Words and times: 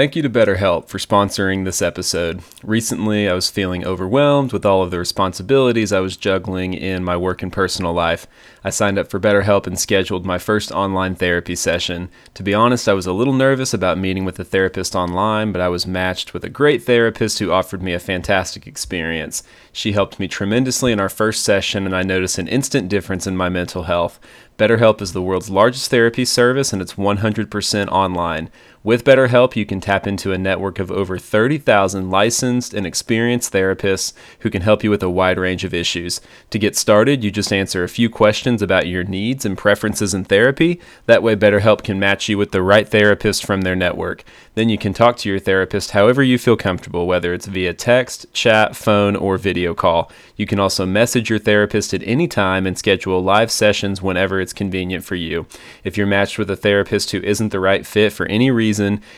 Thank 0.00 0.16
you 0.16 0.22
to 0.22 0.30
BetterHelp 0.30 0.88
for 0.88 0.96
sponsoring 0.96 1.66
this 1.66 1.82
episode. 1.82 2.40
Recently, 2.62 3.28
I 3.28 3.34
was 3.34 3.50
feeling 3.50 3.84
overwhelmed 3.84 4.50
with 4.50 4.64
all 4.64 4.82
of 4.82 4.90
the 4.90 4.98
responsibilities 4.98 5.92
I 5.92 6.00
was 6.00 6.16
juggling 6.16 6.72
in 6.72 7.04
my 7.04 7.18
work 7.18 7.42
and 7.42 7.52
personal 7.52 7.92
life. 7.92 8.26
I 8.64 8.70
signed 8.70 8.98
up 8.98 9.10
for 9.10 9.20
BetterHelp 9.20 9.66
and 9.66 9.78
scheduled 9.78 10.24
my 10.24 10.38
first 10.38 10.72
online 10.72 11.16
therapy 11.16 11.54
session. 11.54 12.08
To 12.32 12.42
be 12.42 12.54
honest, 12.54 12.88
I 12.88 12.94
was 12.94 13.06
a 13.06 13.12
little 13.12 13.34
nervous 13.34 13.74
about 13.74 13.98
meeting 13.98 14.24
with 14.24 14.38
a 14.38 14.44
therapist 14.44 14.96
online, 14.96 15.52
but 15.52 15.60
I 15.60 15.68
was 15.68 15.86
matched 15.86 16.32
with 16.32 16.44
a 16.44 16.48
great 16.48 16.82
therapist 16.82 17.38
who 17.38 17.52
offered 17.52 17.82
me 17.82 17.92
a 17.92 17.98
fantastic 17.98 18.66
experience. 18.66 19.42
She 19.70 19.92
helped 19.92 20.18
me 20.18 20.28
tremendously 20.28 20.92
in 20.92 21.00
our 21.00 21.10
first 21.10 21.44
session, 21.44 21.84
and 21.84 21.94
I 21.94 22.04
noticed 22.04 22.38
an 22.38 22.48
instant 22.48 22.88
difference 22.88 23.26
in 23.26 23.36
my 23.36 23.50
mental 23.50 23.82
health. 23.82 24.18
BetterHelp 24.60 25.00
is 25.00 25.14
the 25.14 25.22
world's 25.22 25.48
largest 25.48 25.90
therapy 25.90 26.26
service 26.26 26.70
and 26.70 26.82
it's 26.82 26.92
100% 26.92 27.88
online. 27.88 28.50
With 28.82 29.04
BetterHelp, 29.04 29.56
you 29.56 29.66
can 29.66 29.78
tap 29.78 30.06
into 30.06 30.32
a 30.32 30.38
network 30.38 30.78
of 30.78 30.90
over 30.90 31.18
30,000 31.18 32.10
licensed 32.10 32.72
and 32.72 32.86
experienced 32.86 33.52
therapists 33.52 34.14
who 34.38 34.48
can 34.48 34.62
help 34.62 34.82
you 34.82 34.88
with 34.88 35.02
a 35.02 35.10
wide 35.10 35.38
range 35.38 35.64
of 35.64 35.74
issues. 35.74 36.22
To 36.48 36.58
get 36.58 36.74
started, 36.74 37.22
you 37.22 37.30
just 37.30 37.52
answer 37.52 37.84
a 37.84 37.90
few 37.90 38.08
questions 38.08 38.62
about 38.62 38.86
your 38.86 39.04
needs 39.04 39.44
and 39.44 39.58
preferences 39.58 40.14
in 40.14 40.24
therapy. 40.24 40.80
That 41.04 41.22
way, 41.22 41.36
BetterHelp 41.36 41.84
can 41.84 42.00
match 42.00 42.30
you 42.30 42.38
with 42.38 42.52
the 42.52 42.62
right 42.62 42.88
therapist 42.88 43.44
from 43.44 43.60
their 43.60 43.76
network. 43.76 44.24
Then 44.54 44.70
you 44.70 44.78
can 44.78 44.94
talk 44.94 45.18
to 45.18 45.28
your 45.28 45.38
therapist 45.38 45.90
however 45.90 46.22
you 46.22 46.38
feel 46.38 46.56
comfortable, 46.56 47.06
whether 47.06 47.34
it's 47.34 47.46
via 47.46 47.74
text, 47.74 48.32
chat, 48.32 48.74
phone, 48.74 49.14
or 49.14 49.36
video 49.36 49.74
call. 49.74 50.10
You 50.36 50.46
can 50.46 50.58
also 50.58 50.86
message 50.86 51.28
your 51.28 51.38
therapist 51.38 51.92
at 51.92 52.02
any 52.04 52.26
time 52.26 52.66
and 52.66 52.78
schedule 52.78 53.22
live 53.22 53.50
sessions 53.50 54.00
whenever 54.00 54.40
it's 54.40 54.54
convenient 54.54 55.04
for 55.04 55.16
you. 55.16 55.44
If 55.84 55.98
you're 55.98 56.06
matched 56.06 56.38
with 56.38 56.50
a 56.50 56.56
therapist 56.56 57.10
who 57.10 57.20
isn't 57.20 57.50
the 57.50 57.60
right 57.60 57.86
fit 57.86 58.14
for 58.14 58.24
any 58.24 58.50
reason, 58.50 58.69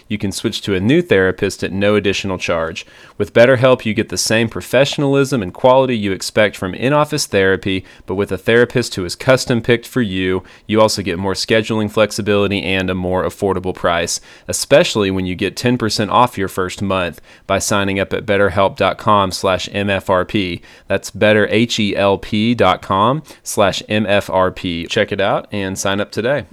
you 0.09 0.17
can 0.17 0.33
switch 0.33 0.63
to 0.63 0.75
a 0.75 0.81
new 0.81 1.03
therapist 1.03 1.63
at 1.63 1.73
no 1.73 1.97
additional 1.97 2.39
charge. 2.39 2.87
With 3.19 3.35
BetterHelp, 3.35 3.85
you 3.85 3.93
get 3.93 4.09
the 4.09 4.17
same 4.17 4.49
professionalism 4.49 5.43
and 5.43 5.53
quality 5.53 5.97
you 5.97 6.13
expect 6.13 6.57
from 6.57 6.75
in 6.75 6.93
office 6.93 7.27
therapy, 7.27 7.85
but 8.07 8.15
with 8.15 8.33
a 8.33 8.39
therapist 8.39 8.95
who 8.95 9.05
is 9.05 9.17
custom 9.17 9.61
picked 9.61 9.87
for 9.87 10.01
you. 10.01 10.43
You 10.67 10.81
also 10.81 11.03
get 11.03 11.19
more 11.19 11.35
scheduling 11.35 11.91
flexibility 11.91 12.63
and 12.63 12.89
a 12.89 12.95
more 12.95 13.25
affordable 13.25 13.75
price, 13.75 14.21
especially 14.49 15.11
when 15.11 15.27
you 15.27 15.35
get 15.35 15.57
10% 15.57 16.11
off 16.11 16.39
your 16.39 16.49
first 16.49 16.81
month 16.81 17.21
by 17.47 17.59
signing 17.59 17.99
up 17.99 18.13
at 18.13 18.25
betterhelp.com 18.25 19.33
slash 19.33 19.69
MFRP. 19.69 20.63
That's 20.87 21.11
betterhelp.com 21.11 23.23
slash 23.43 23.83
MFRP. 23.83 24.89
Check 24.89 25.13
it 25.13 25.21
out 25.21 25.49
and 25.53 25.79
sign 25.79 26.01
up 26.01 26.13
today. 26.13 26.47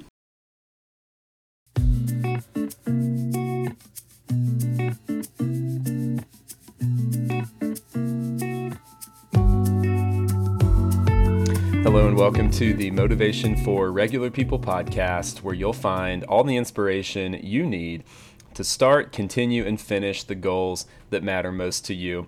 Hello, 11.99 12.07
and 12.07 12.17
welcome 12.17 12.49
to 12.51 12.73
the 12.73 12.91
Motivation 12.91 13.57
for 13.57 13.91
Regular 13.91 14.29
People 14.29 14.57
podcast, 14.57 15.39
where 15.39 15.53
you'll 15.53 15.73
find 15.73 16.23
all 16.23 16.45
the 16.45 16.55
inspiration 16.55 17.37
you 17.43 17.65
need 17.65 18.05
to 18.53 18.63
start, 18.63 19.11
continue, 19.11 19.65
and 19.65 19.81
finish 19.81 20.23
the 20.23 20.33
goals 20.33 20.85
that 21.09 21.23
matter 21.23 21.51
most 21.51 21.83
to 21.87 21.93
you. 21.93 22.27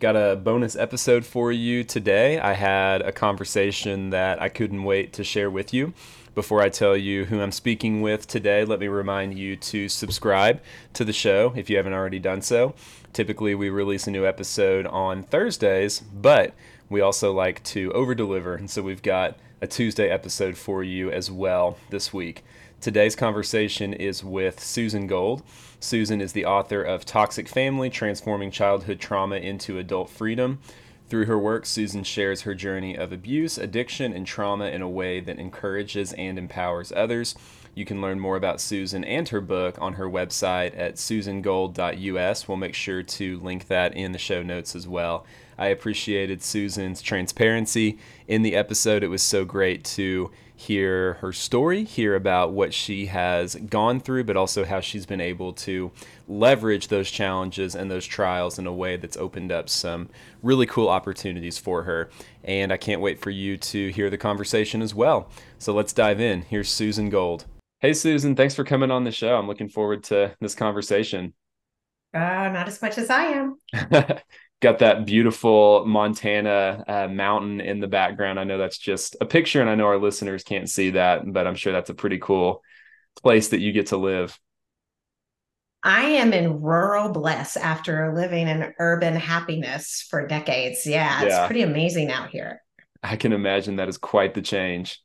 Got 0.00 0.16
a 0.16 0.34
bonus 0.34 0.74
episode 0.74 1.24
for 1.24 1.52
you 1.52 1.84
today. 1.84 2.40
I 2.40 2.54
had 2.54 3.02
a 3.02 3.12
conversation 3.12 4.10
that 4.10 4.42
I 4.42 4.48
couldn't 4.48 4.82
wait 4.82 5.12
to 5.12 5.22
share 5.22 5.52
with 5.52 5.72
you. 5.72 5.94
Before 6.34 6.60
I 6.60 6.68
tell 6.68 6.96
you 6.96 7.26
who 7.26 7.40
I'm 7.40 7.52
speaking 7.52 8.02
with 8.02 8.26
today, 8.26 8.64
let 8.64 8.80
me 8.80 8.88
remind 8.88 9.38
you 9.38 9.54
to 9.54 9.88
subscribe 9.88 10.60
to 10.94 11.04
the 11.04 11.12
show 11.12 11.52
if 11.54 11.70
you 11.70 11.76
haven't 11.76 11.92
already 11.92 12.18
done 12.18 12.42
so. 12.42 12.74
Typically, 13.12 13.54
we 13.54 13.70
release 13.70 14.08
a 14.08 14.10
new 14.10 14.26
episode 14.26 14.84
on 14.86 15.22
Thursdays, 15.22 16.00
but 16.00 16.54
we 16.92 17.00
also 17.00 17.32
like 17.32 17.62
to 17.64 17.90
over 17.92 18.14
deliver. 18.14 18.54
And 18.54 18.70
so 18.70 18.82
we've 18.82 19.02
got 19.02 19.36
a 19.60 19.66
Tuesday 19.66 20.10
episode 20.10 20.56
for 20.56 20.84
you 20.84 21.10
as 21.10 21.30
well 21.30 21.78
this 21.90 22.12
week. 22.12 22.44
Today's 22.80 23.16
conversation 23.16 23.94
is 23.94 24.22
with 24.22 24.60
Susan 24.60 25.06
Gold. 25.06 25.42
Susan 25.80 26.20
is 26.20 26.32
the 26.32 26.44
author 26.44 26.82
of 26.82 27.04
Toxic 27.04 27.48
Family 27.48 27.88
Transforming 27.88 28.50
Childhood 28.50 29.00
Trauma 29.00 29.36
into 29.36 29.78
Adult 29.78 30.10
Freedom. 30.10 30.58
Through 31.08 31.26
her 31.26 31.38
work, 31.38 31.64
Susan 31.64 32.04
shares 32.04 32.42
her 32.42 32.54
journey 32.54 32.96
of 32.96 33.12
abuse, 33.12 33.56
addiction, 33.56 34.12
and 34.12 34.26
trauma 34.26 34.66
in 34.66 34.82
a 34.82 34.88
way 34.88 35.20
that 35.20 35.38
encourages 35.38 36.12
and 36.14 36.38
empowers 36.38 36.92
others. 36.94 37.34
You 37.74 37.84
can 37.84 38.02
learn 38.02 38.20
more 38.20 38.36
about 38.36 38.60
Susan 38.60 39.02
and 39.04 39.28
her 39.30 39.40
book 39.40 39.76
on 39.80 39.94
her 39.94 40.08
website 40.08 40.76
at 40.78 40.98
susangold.us. 40.98 42.48
We'll 42.48 42.56
make 42.58 42.74
sure 42.74 43.02
to 43.02 43.38
link 43.40 43.68
that 43.68 43.96
in 43.96 44.12
the 44.12 44.18
show 44.18 44.42
notes 44.42 44.76
as 44.76 44.86
well. 44.86 45.24
I 45.58 45.68
appreciated 45.68 46.42
Susan's 46.42 47.02
transparency 47.02 47.98
in 48.26 48.42
the 48.42 48.54
episode. 48.54 49.02
It 49.02 49.08
was 49.08 49.22
so 49.22 49.44
great 49.44 49.84
to 49.84 50.30
hear 50.62 51.14
her 51.14 51.32
story, 51.32 51.82
hear 51.82 52.14
about 52.14 52.52
what 52.52 52.72
she 52.72 53.06
has 53.06 53.56
gone 53.56 53.98
through, 53.98 54.24
but 54.24 54.36
also 54.36 54.64
how 54.64 54.80
she's 54.80 55.06
been 55.06 55.20
able 55.20 55.52
to 55.52 55.90
leverage 56.28 56.88
those 56.88 57.10
challenges 57.10 57.74
and 57.74 57.90
those 57.90 58.06
trials 58.06 58.58
in 58.58 58.66
a 58.66 58.72
way 58.72 58.96
that's 58.96 59.16
opened 59.16 59.50
up 59.50 59.68
some 59.68 60.08
really 60.42 60.66
cool 60.66 60.88
opportunities 60.88 61.58
for 61.58 61.82
her. 61.82 62.10
And 62.44 62.72
I 62.72 62.76
can't 62.76 63.00
wait 63.00 63.20
for 63.20 63.30
you 63.30 63.56
to 63.56 63.90
hear 63.90 64.08
the 64.08 64.18
conversation 64.18 64.82
as 64.82 64.94
well. 64.94 65.28
So 65.58 65.72
let's 65.72 65.92
dive 65.92 66.20
in. 66.20 66.42
Here's 66.42 66.70
Susan 66.70 67.10
Gold. 67.10 67.44
Hey, 67.80 67.92
Susan, 67.92 68.36
thanks 68.36 68.54
for 68.54 68.62
coming 68.62 68.92
on 68.92 69.02
the 69.02 69.10
show. 69.10 69.36
I'm 69.36 69.48
looking 69.48 69.68
forward 69.68 70.04
to 70.04 70.36
this 70.40 70.54
conversation. 70.54 71.34
Uh, 72.14 72.48
not 72.50 72.68
as 72.68 72.80
much 72.80 72.98
as 72.98 73.10
I 73.10 73.24
am. 73.24 73.56
got 74.62 74.78
that 74.78 75.04
beautiful 75.04 75.84
Montana 75.84 76.84
uh, 76.86 77.08
mountain 77.08 77.60
in 77.60 77.80
the 77.80 77.88
background. 77.88 78.38
I 78.40 78.44
know 78.44 78.56
that's 78.56 78.78
just 78.78 79.16
a 79.20 79.26
picture, 79.26 79.60
and 79.60 79.68
I 79.68 79.74
know 79.74 79.86
our 79.86 79.98
listeners 79.98 80.44
can't 80.44 80.70
see 80.70 80.90
that, 80.90 81.30
but 81.30 81.46
I'm 81.46 81.56
sure 81.56 81.72
that's 81.72 81.90
a 81.90 81.94
pretty 81.94 82.18
cool 82.18 82.62
place 83.22 83.48
that 83.48 83.60
you 83.60 83.72
get 83.72 83.88
to 83.88 83.96
live. 83.98 84.38
I 85.82 86.02
am 86.02 86.32
in 86.32 86.62
rural 86.62 87.08
bliss 87.08 87.56
after 87.56 88.14
living 88.14 88.46
in 88.46 88.72
urban 88.78 89.16
happiness 89.16 90.06
for 90.08 90.26
decades. 90.28 90.86
Yeah, 90.86 91.22
it's 91.22 91.32
yeah. 91.32 91.46
pretty 91.46 91.62
amazing 91.62 92.12
out 92.12 92.30
here. 92.30 92.62
I 93.02 93.16
can 93.16 93.32
imagine 93.32 93.76
that 93.76 93.88
is 93.88 93.98
quite 93.98 94.32
the 94.32 94.42
change. 94.42 95.02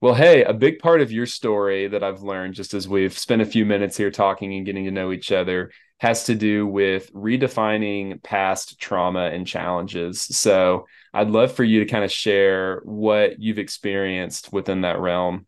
Well, 0.00 0.14
hey, 0.14 0.44
a 0.44 0.54
big 0.54 0.78
part 0.78 1.00
of 1.00 1.10
your 1.10 1.26
story 1.26 1.88
that 1.88 2.04
I've 2.04 2.22
learned 2.22 2.54
just 2.54 2.74
as 2.74 2.86
we've 2.86 3.18
spent 3.18 3.42
a 3.42 3.46
few 3.46 3.66
minutes 3.66 3.96
here 3.96 4.12
talking 4.12 4.54
and 4.54 4.64
getting 4.64 4.84
to 4.84 4.92
know 4.92 5.10
each 5.10 5.32
other 5.32 5.72
has 5.98 6.24
to 6.24 6.34
do 6.34 6.66
with 6.66 7.12
redefining 7.12 8.22
past 8.22 8.78
trauma 8.78 9.30
and 9.32 9.46
challenges. 9.46 10.20
So 10.20 10.86
I'd 11.12 11.30
love 11.30 11.52
for 11.52 11.64
you 11.64 11.80
to 11.80 11.86
kind 11.86 12.04
of 12.04 12.12
share 12.12 12.80
what 12.84 13.40
you've 13.40 13.58
experienced 13.58 14.52
within 14.52 14.82
that 14.82 15.00
realm. 15.00 15.46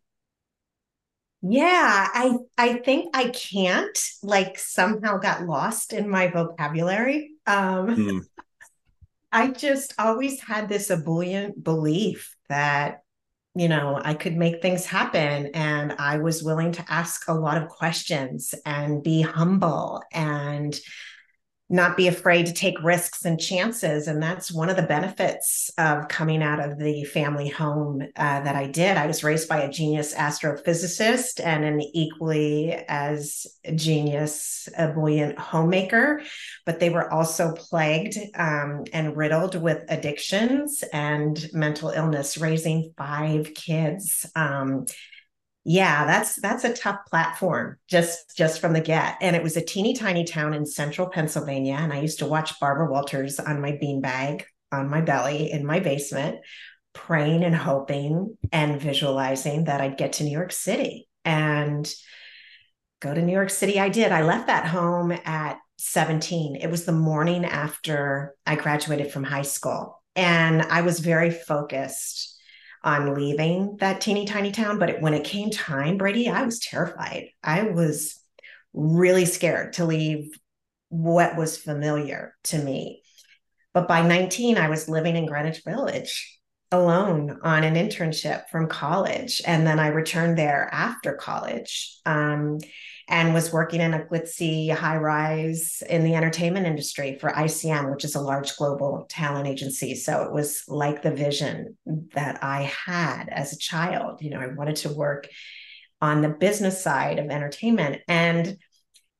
Yeah, 1.41 2.07
I 2.13 2.35
I 2.57 2.73
think 2.73 3.15
I 3.15 3.29
can't 3.29 3.97
like 4.21 4.59
somehow 4.59 5.17
got 5.17 5.47
lost 5.47 5.91
in 5.91 6.07
my 6.07 6.27
vocabulary. 6.27 7.31
Um 7.47 7.95
mm. 7.95 8.21
I 9.31 9.47
just 9.47 9.93
always 9.97 10.41
had 10.41 10.67
this 10.67 10.91
ebullient 10.91 11.63
belief 11.63 12.35
that 12.49 13.03
you 13.55 13.67
know, 13.67 13.99
I 14.01 14.13
could 14.13 14.37
make 14.37 14.61
things 14.61 14.85
happen. 14.85 15.47
And 15.53 15.93
I 15.99 16.17
was 16.17 16.43
willing 16.43 16.71
to 16.73 16.85
ask 16.87 17.27
a 17.27 17.33
lot 17.33 17.61
of 17.61 17.69
questions 17.69 18.55
and 18.65 19.03
be 19.03 19.21
humble 19.21 20.01
and 20.13 20.79
not 21.71 21.95
be 21.95 22.09
afraid 22.09 22.45
to 22.45 22.53
take 22.53 22.83
risks 22.83 23.23
and 23.23 23.39
chances. 23.39 24.07
And 24.07 24.21
that's 24.21 24.51
one 24.51 24.69
of 24.69 24.75
the 24.75 24.81
benefits 24.81 25.71
of 25.77 26.09
coming 26.09 26.43
out 26.43 26.59
of 26.59 26.77
the 26.77 27.05
family 27.05 27.47
home 27.47 28.01
uh, 28.01 28.41
that 28.41 28.57
I 28.57 28.67
did. 28.67 28.97
I 28.97 29.07
was 29.07 29.23
raised 29.23 29.47
by 29.47 29.61
a 29.61 29.71
genius 29.71 30.13
astrophysicist 30.13 31.39
and 31.43 31.63
an 31.63 31.81
equally 31.81 32.73
as 32.73 33.47
genius, 33.75 34.67
buoyant 34.93 35.39
homemaker, 35.39 36.21
but 36.65 36.81
they 36.81 36.89
were 36.89 37.11
also 37.11 37.53
plagued 37.53 38.17
um, 38.35 38.83
and 38.91 39.15
riddled 39.15 39.55
with 39.55 39.85
addictions 39.87 40.83
and 40.91 41.47
mental 41.53 41.89
illness, 41.89 42.37
raising 42.37 42.93
five 42.97 43.53
kids. 43.55 44.29
Um, 44.35 44.85
yeah 45.63 46.05
that's 46.05 46.41
that's 46.41 46.63
a 46.63 46.73
tough 46.73 46.99
platform 47.07 47.77
just 47.87 48.35
just 48.35 48.59
from 48.59 48.73
the 48.73 48.81
get. 48.81 49.17
And 49.21 49.35
it 49.35 49.43
was 49.43 49.57
a 49.57 49.65
teeny 49.65 49.93
tiny 49.93 50.23
town 50.23 50.53
in 50.53 50.65
central 50.65 51.07
pennsylvania 51.07 51.75
and 51.79 51.93
i 51.93 52.01
used 52.01 52.19
to 52.19 52.25
watch 52.25 52.59
barbara 52.59 52.91
walters 52.91 53.39
on 53.39 53.61
my 53.61 53.73
beanbag 53.73 54.43
on 54.71 54.89
my 54.89 55.01
belly 55.01 55.51
in 55.51 55.65
my 55.65 55.79
basement 55.79 56.39
praying 56.93 57.43
and 57.43 57.55
hoping 57.55 58.37
and 58.51 58.81
visualizing 58.81 59.65
that 59.65 59.81
i'd 59.81 59.97
get 59.97 60.13
to 60.13 60.23
new 60.23 60.31
york 60.31 60.51
city. 60.51 61.07
And 61.23 61.91
go 62.99 63.13
to 63.13 63.21
new 63.21 63.33
york 63.33 63.51
city 63.51 63.79
i 63.79 63.89
did. 63.89 64.11
I 64.11 64.23
left 64.23 64.47
that 64.47 64.65
home 64.65 65.11
at 65.11 65.57
17 65.77 66.57
it 66.57 66.69
was 66.69 66.85
the 66.85 66.91
morning 66.91 67.43
after 67.43 68.35
i 68.45 68.55
graduated 68.55 69.11
from 69.11 69.23
high 69.23 69.41
school 69.41 69.99
and 70.15 70.61
i 70.61 70.81
was 70.81 70.99
very 70.99 71.31
focused 71.31 72.30
on 72.83 73.13
leaving 73.13 73.77
that 73.79 74.01
teeny 74.01 74.25
tiny 74.25 74.51
town. 74.51 74.79
But 74.79 74.89
it, 74.89 75.01
when 75.01 75.13
it 75.13 75.23
came 75.23 75.49
time, 75.49 75.97
Brady, 75.97 76.29
I 76.29 76.43
was 76.43 76.59
terrified. 76.59 77.29
I 77.43 77.63
was 77.63 78.19
really 78.73 79.25
scared 79.25 79.73
to 79.73 79.85
leave 79.85 80.31
what 80.89 81.37
was 81.37 81.57
familiar 81.57 82.35
to 82.45 82.57
me. 82.57 83.01
But 83.73 83.87
by 83.87 84.05
19, 84.05 84.57
I 84.57 84.69
was 84.69 84.89
living 84.89 85.15
in 85.15 85.25
Greenwich 85.25 85.63
Village 85.63 86.39
alone 86.71 87.39
on 87.43 87.63
an 87.63 87.75
internship 87.75 88.49
from 88.49 88.67
college. 88.67 89.41
And 89.45 89.65
then 89.67 89.79
I 89.79 89.87
returned 89.87 90.37
there 90.37 90.69
after 90.71 91.13
college 91.13 91.97
um, 92.05 92.59
and 93.11 93.33
was 93.33 93.51
working 93.51 93.81
in 93.81 93.93
a 93.93 94.05
glitzy 94.05 94.73
high 94.73 94.95
rise 94.95 95.83
in 95.89 96.05
the 96.05 96.15
entertainment 96.15 96.65
industry 96.65 97.17
for 97.19 97.29
ICM, 97.29 97.91
which 97.91 98.05
is 98.05 98.15
a 98.15 98.21
large 98.21 98.55
global 98.55 99.05
talent 99.09 99.47
agency. 99.47 99.95
So 99.95 100.23
it 100.23 100.31
was 100.31 100.63
like 100.69 101.01
the 101.01 101.11
vision 101.11 101.77
that 102.13 102.41
I 102.41 102.71
had 102.85 103.27
as 103.29 103.51
a 103.51 103.57
child. 103.57 104.21
You 104.21 104.29
know, 104.29 104.39
I 104.39 104.47
wanted 104.47 104.77
to 104.77 104.93
work 104.93 105.27
on 105.99 106.21
the 106.21 106.29
business 106.29 106.81
side 106.81 107.19
of 107.19 107.29
entertainment. 107.29 108.01
And 108.07 108.57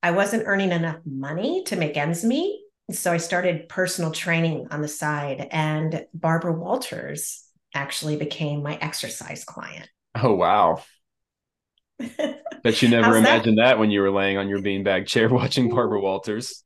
I 0.01 0.11
wasn't 0.11 0.47
earning 0.47 0.71
enough 0.71 0.99
money 1.05 1.63
to 1.65 1.75
make 1.75 1.97
ends 1.97 2.23
meet. 2.23 2.63
So 2.91 3.11
I 3.11 3.17
started 3.17 3.67
personal 3.67 4.11
training 4.11 4.67
on 4.71 4.81
the 4.81 4.87
side, 4.87 5.47
and 5.51 6.05
Barbara 6.13 6.53
Walters 6.53 7.45
actually 7.73 8.17
became 8.17 8.63
my 8.63 8.77
exercise 8.81 9.43
client. 9.45 9.87
Oh, 10.15 10.33
wow. 10.33 10.81
Bet 12.63 12.81
you 12.81 12.89
never 12.89 13.17
imagined 13.17 13.57
that? 13.57 13.63
that? 13.63 13.79
when 13.79 13.91
you 13.91 14.01
were 14.01 14.11
laying 14.11 14.37
on 14.37 14.47
your 14.47 14.59
beanbag 14.59 15.07
chair 15.07 15.29
watching 15.29 15.69
Barbara 15.69 15.99
Walters. 15.99 16.63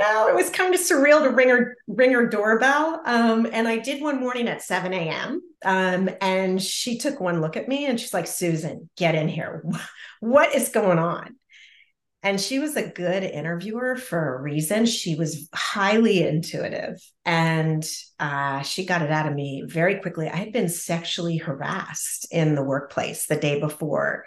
No, 0.00 0.26
it 0.26 0.34
was 0.34 0.50
kind 0.50 0.74
of 0.74 0.80
surreal 0.80 1.22
to 1.22 1.30
ring 1.30 1.48
her 1.48 1.76
ring 1.86 2.12
her 2.12 2.26
doorbell. 2.26 3.02
Um, 3.04 3.46
and 3.52 3.68
I 3.68 3.78
did 3.78 4.02
one 4.02 4.18
morning 4.18 4.48
at 4.48 4.62
7 4.62 4.92
a.m. 4.92 5.40
Um, 5.64 6.10
and 6.20 6.60
she 6.60 6.98
took 6.98 7.20
one 7.20 7.40
look 7.40 7.56
at 7.56 7.68
me 7.68 7.86
and 7.86 8.00
she's 8.00 8.14
like, 8.14 8.26
Susan, 8.26 8.88
get 8.96 9.14
in 9.14 9.28
here. 9.28 9.64
What 10.20 10.54
is 10.54 10.68
going 10.68 11.00
on? 11.00 11.34
And 12.22 12.40
she 12.40 12.60
was 12.60 12.76
a 12.76 12.88
good 12.88 13.24
interviewer 13.24 13.96
for 13.96 14.36
a 14.36 14.40
reason. 14.40 14.86
She 14.86 15.16
was 15.16 15.48
highly 15.52 16.24
intuitive 16.24 17.00
and 17.24 17.84
uh, 18.20 18.62
she 18.62 18.86
got 18.86 19.02
it 19.02 19.10
out 19.10 19.26
of 19.26 19.34
me 19.34 19.64
very 19.66 19.96
quickly. 19.96 20.28
I 20.28 20.36
had 20.36 20.52
been 20.52 20.68
sexually 20.68 21.38
harassed 21.38 22.28
in 22.30 22.54
the 22.54 22.62
workplace 22.62 23.26
the 23.26 23.34
day 23.34 23.58
before 23.58 24.24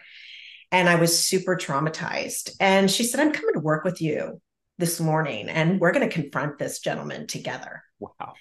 and 0.75 0.89
I 0.89 0.95
was 0.95 1.18
super 1.18 1.56
traumatized. 1.56 2.51
And 2.60 2.92
she 2.92 3.06
said, 3.06 3.22
I'm 3.22 3.31
coming 3.31 3.54
to 3.54 3.62
work 3.62 3.86
with 3.86 4.01
you 4.01 4.42
this 4.77 5.00
morning 5.00 5.48
and 5.48 5.80
we're 5.80 5.94
going 5.94 6.07
to 6.07 6.13
confront 6.13 6.60
this 6.60 6.80
gentleman 6.80 7.27
together. 7.27 7.81
Wow. 7.98 8.33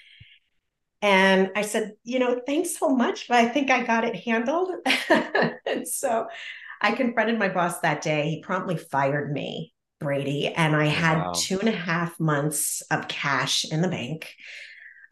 And 1.00 1.52
I 1.54 1.62
said, 1.62 1.92
you 2.02 2.18
know, 2.18 2.40
thanks 2.44 2.76
so 2.76 2.88
much, 2.88 3.28
but 3.28 3.36
I 3.36 3.46
think 3.46 3.70
I 3.70 3.84
got 3.84 4.02
it 4.04 4.16
handled. 4.16 4.70
and 5.64 5.86
so 5.86 6.26
I 6.80 6.90
confronted 6.90 7.38
my 7.38 7.50
boss 7.50 7.78
that 7.80 8.02
day. 8.02 8.30
He 8.30 8.42
promptly 8.42 8.78
fired 8.78 9.32
me, 9.32 9.72
Brady, 10.00 10.48
and 10.48 10.74
I 10.74 10.86
oh, 10.86 10.90
had 10.90 11.18
wow. 11.18 11.32
two 11.36 11.60
and 11.60 11.68
a 11.68 11.72
half 11.72 12.18
months 12.18 12.82
of 12.90 13.06
cash 13.06 13.64
in 13.64 13.80
the 13.80 13.88
bank. 13.88 14.34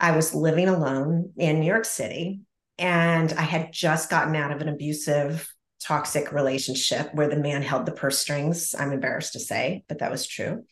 I 0.01 0.17
was 0.17 0.35
living 0.35 0.69
alone 0.69 1.35
in 1.37 1.61
New 1.61 1.67
York 1.67 1.85
City, 1.85 2.41
and 2.79 3.33
I 3.33 3.43
had 3.43 3.73
just 3.73 4.11
gotten 4.11 4.35
out 4.35 4.51
of 4.51 4.61
an 4.61 4.69
abusive, 4.69 5.49
toxic 5.83 6.33
relationship 6.33 7.15
where 7.15 7.29
the 7.29 7.37
man 7.37 7.63
held 7.63 7.87
the 7.87 7.93
purse 7.93 8.19
strings. 8.19 8.75
I'm 8.79 8.93
embarrassed 8.93 9.35
to 9.35 9.41
say, 9.41 9.85
but 9.89 9.99
that 9.99 10.11
was 10.11 10.27
true. 10.27 10.65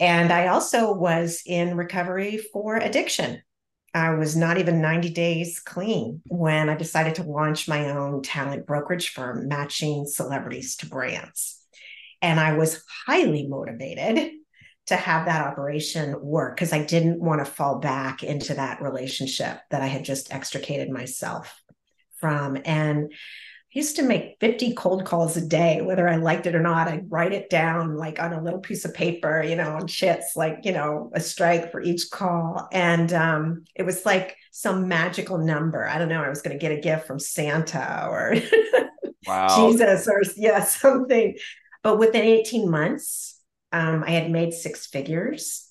And 0.00 0.32
I 0.32 0.48
also 0.48 0.92
was 0.92 1.42
in 1.46 1.76
recovery 1.76 2.38
for 2.52 2.76
addiction. 2.76 3.42
I 3.94 4.14
was 4.14 4.34
not 4.34 4.58
even 4.58 4.80
90 4.80 5.10
days 5.10 5.60
clean 5.60 6.22
when 6.26 6.70
I 6.70 6.76
decided 6.76 7.16
to 7.16 7.24
launch 7.24 7.68
my 7.68 7.90
own 7.90 8.22
talent 8.22 8.66
brokerage 8.66 9.10
firm, 9.10 9.48
matching 9.48 10.06
celebrities 10.06 10.76
to 10.76 10.88
brands. 10.88 11.58
And 12.22 12.40
I 12.40 12.54
was 12.56 12.82
highly 13.06 13.46
motivated 13.46 14.32
to 14.86 14.96
have 14.96 15.26
that 15.26 15.46
operation 15.46 16.16
work 16.20 16.56
because 16.56 16.72
I 16.72 16.84
didn't 16.84 17.20
want 17.20 17.44
to 17.44 17.50
fall 17.50 17.78
back 17.78 18.22
into 18.22 18.54
that 18.54 18.80
relationship 18.80 19.60
that 19.70 19.82
I 19.82 19.86
had 19.86 20.04
just 20.04 20.32
extricated 20.32 20.90
myself 20.90 21.54
from. 22.16 22.58
And 22.64 23.12
used 23.72 23.96
to 23.96 24.02
make 24.02 24.36
50 24.40 24.74
cold 24.74 25.04
calls 25.04 25.36
a 25.36 25.46
day, 25.46 25.80
whether 25.80 26.06
I 26.08 26.16
liked 26.16 26.46
it 26.46 26.54
or 26.54 26.60
not. 26.60 26.88
I'd 26.88 27.10
write 27.10 27.32
it 27.32 27.48
down 27.48 27.96
like 27.96 28.20
on 28.20 28.34
a 28.34 28.42
little 28.42 28.60
piece 28.60 28.84
of 28.84 28.92
paper, 28.92 29.42
you 29.42 29.56
know, 29.56 29.76
on 29.76 29.82
shits, 29.82 30.36
like, 30.36 30.58
you 30.64 30.72
know, 30.72 31.10
a 31.14 31.20
strike 31.20 31.72
for 31.72 31.80
each 31.80 32.10
call. 32.10 32.68
And 32.70 33.12
um, 33.14 33.64
it 33.74 33.84
was 33.84 34.04
like 34.04 34.36
some 34.50 34.88
magical 34.88 35.38
number. 35.38 35.86
I 35.86 35.98
don't 35.98 36.10
know. 36.10 36.22
I 36.22 36.28
was 36.28 36.42
going 36.42 36.56
to 36.56 36.60
get 36.60 36.76
a 36.76 36.80
gift 36.80 37.06
from 37.06 37.18
Santa 37.18 38.08
or 38.10 38.34
wow. 39.26 39.70
Jesus 39.70 40.06
or, 40.06 40.22
yeah, 40.36 40.62
something. 40.64 41.36
But 41.82 41.98
within 41.98 42.22
18 42.22 42.70
months, 42.70 43.40
um, 43.72 44.04
I 44.06 44.10
had 44.10 44.30
made 44.30 44.52
six 44.52 44.86
figures. 44.86 45.66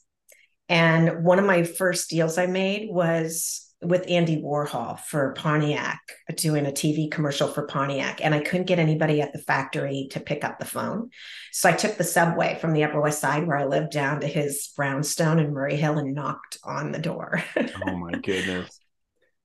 And 0.68 1.24
one 1.24 1.38
of 1.38 1.46
my 1.46 1.64
first 1.64 2.10
deals 2.10 2.38
I 2.40 2.48
made 2.48 2.90
was 2.90 3.71
with 3.82 4.06
Andy 4.08 4.42
Warhol 4.42 5.00
for 5.00 5.34
Pontiac, 5.34 6.00
doing 6.36 6.66
a 6.66 6.72
TV 6.72 7.10
commercial 7.10 7.48
for 7.48 7.66
Pontiac, 7.66 8.24
and 8.24 8.36
I 8.36 8.40
couldn't 8.40 8.68
get 8.68 8.80
anybody 8.80 9.22
at 9.22 9.34
the 9.34 9.40
factory 9.40 10.08
to 10.12 10.20
pick 10.20 10.44
up 10.44 10.60
the 10.60 10.66
phone. 10.66 11.10
So 11.52 11.68
I 11.68 11.74
took 11.74 11.98
the 11.98 12.04
subway 12.04 12.58
from 12.62 12.74
the 12.74 12.84
Upper 12.84 13.02
West 13.02 13.20
Side, 13.20 13.48
where 13.48 13.58
I 13.58 13.66
lived, 13.66 13.92
down 13.92 14.22
to 14.22 14.28
his 14.28 14.72
brownstone 14.76 15.40
in 15.40 15.52
Murray 15.52 15.76
Hill 15.76 15.98
and 15.98 16.14
knocked 16.14 16.58
on 16.64 16.92
the 16.92 17.00
door. 17.00 17.44
oh 17.88 17.98
my 17.98 18.12
goodness. 18.12 18.80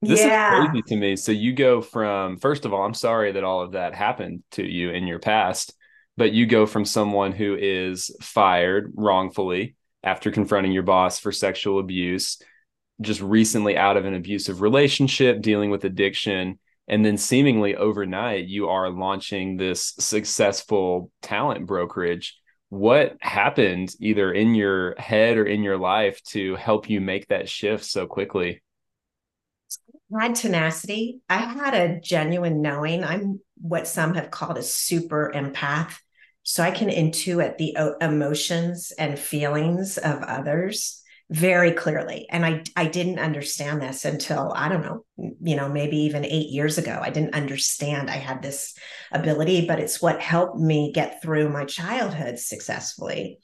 This 0.03 0.19
yeah. 0.19 0.61
is 0.61 0.69
crazy 0.69 0.81
to 0.83 0.95
me. 0.95 1.15
So 1.15 1.31
you 1.31 1.53
go 1.53 1.81
from, 1.81 2.37
first 2.37 2.65
of 2.65 2.73
all, 2.73 2.83
I'm 2.83 2.93
sorry 2.93 3.31
that 3.31 3.43
all 3.43 3.61
of 3.61 3.71
that 3.71 3.95
happened 3.95 4.43
to 4.51 4.63
you 4.63 4.91
in 4.91 5.07
your 5.07 5.17
past, 5.17 5.73
but 6.15 6.31
you 6.31 6.45
go 6.45 6.67
from 6.67 6.85
someone 6.85 7.31
who 7.31 7.57
is 7.59 8.15
fired 8.21 8.93
wrongfully 8.95 9.75
after 10.03 10.29
confronting 10.29 10.71
your 10.71 10.83
boss 10.83 11.17
for 11.17 11.31
sexual 11.31 11.79
abuse 11.79 12.37
just 13.01 13.21
recently 13.21 13.77
out 13.77 13.97
of 13.97 14.05
an 14.05 14.13
abusive 14.13 14.61
relationship, 14.61 15.41
dealing 15.41 15.69
with 15.69 15.85
addiction, 15.85 16.59
and 16.87 17.05
then 17.05 17.17
seemingly 17.17 17.75
overnight 17.75 18.47
you 18.47 18.69
are 18.69 18.89
launching 18.89 19.57
this 19.57 19.93
successful 19.99 21.11
talent 21.21 21.65
brokerage. 21.65 22.39
What 22.69 23.17
happened 23.21 23.93
either 23.99 24.31
in 24.31 24.55
your 24.55 24.95
head 24.97 25.37
or 25.37 25.45
in 25.45 25.63
your 25.63 25.77
life 25.77 26.21
to 26.29 26.55
help 26.55 26.89
you 26.89 26.99
make 26.99 27.27
that 27.27 27.49
shift 27.49 27.85
so 27.85 28.07
quickly? 28.07 28.61
I 30.17 30.27
had 30.27 30.35
tenacity. 30.35 31.19
I 31.29 31.37
had 31.37 31.73
a 31.73 31.99
genuine 31.99 32.61
knowing. 32.61 33.03
I'm 33.03 33.41
what 33.59 33.87
some 33.87 34.13
have 34.15 34.31
called 34.31 34.57
a 34.57 34.63
super 34.63 35.31
empath. 35.35 35.93
So 36.43 36.63
I 36.63 36.71
can 36.71 36.89
intuit 36.89 37.57
the 37.57 37.75
emotions 37.99 38.93
and 38.97 39.19
feelings 39.19 39.97
of 39.97 40.23
others 40.23 41.03
very 41.29 41.73
clearly. 41.73 42.25
And 42.29 42.45
i 42.45 42.63
i 42.75 42.85
didn't 42.85 43.19
understand 43.19 43.81
this 43.81 44.05
until 44.05 44.53
i 44.55 44.69
don't 44.69 44.81
know 44.81 45.05
you 45.17 45.55
know 45.55 45.67
maybe 45.67 45.97
even 45.97 46.23
8 46.23 46.49
years 46.49 46.77
ago. 46.77 46.99
I 47.01 47.09
didn't 47.09 47.35
understand 47.35 48.09
i 48.09 48.15
had 48.15 48.41
this 48.41 48.75
ability 49.11 49.67
but 49.67 49.79
it's 49.79 50.01
what 50.01 50.21
helped 50.21 50.57
me 50.57 50.91
get 50.93 51.21
through 51.21 51.49
my 51.49 51.65
childhood 51.65 52.39
successfully. 52.39 53.39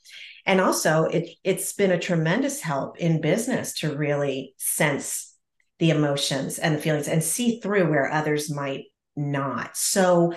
And 0.46 0.62
also 0.62 1.06
it 1.06 1.30
it's 1.44 1.74
been 1.74 1.92
a 1.92 2.00
tremendous 2.00 2.62
help 2.62 2.98
in 3.00 3.22
business 3.22 3.80
to 3.80 3.96
really 3.96 4.56
sense 4.58 5.36
the 5.80 5.90
emotions 5.90 6.60
and 6.60 6.76
the 6.76 6.82
feelings 6.82 7.10
and 7.10 7.24
see 7.24 7.60
through 7.60 7.90
where 7.90 8.10
others 8.10 8.50
might 8.50 8.86
not. 9.18 9.76
So 9.76 10.34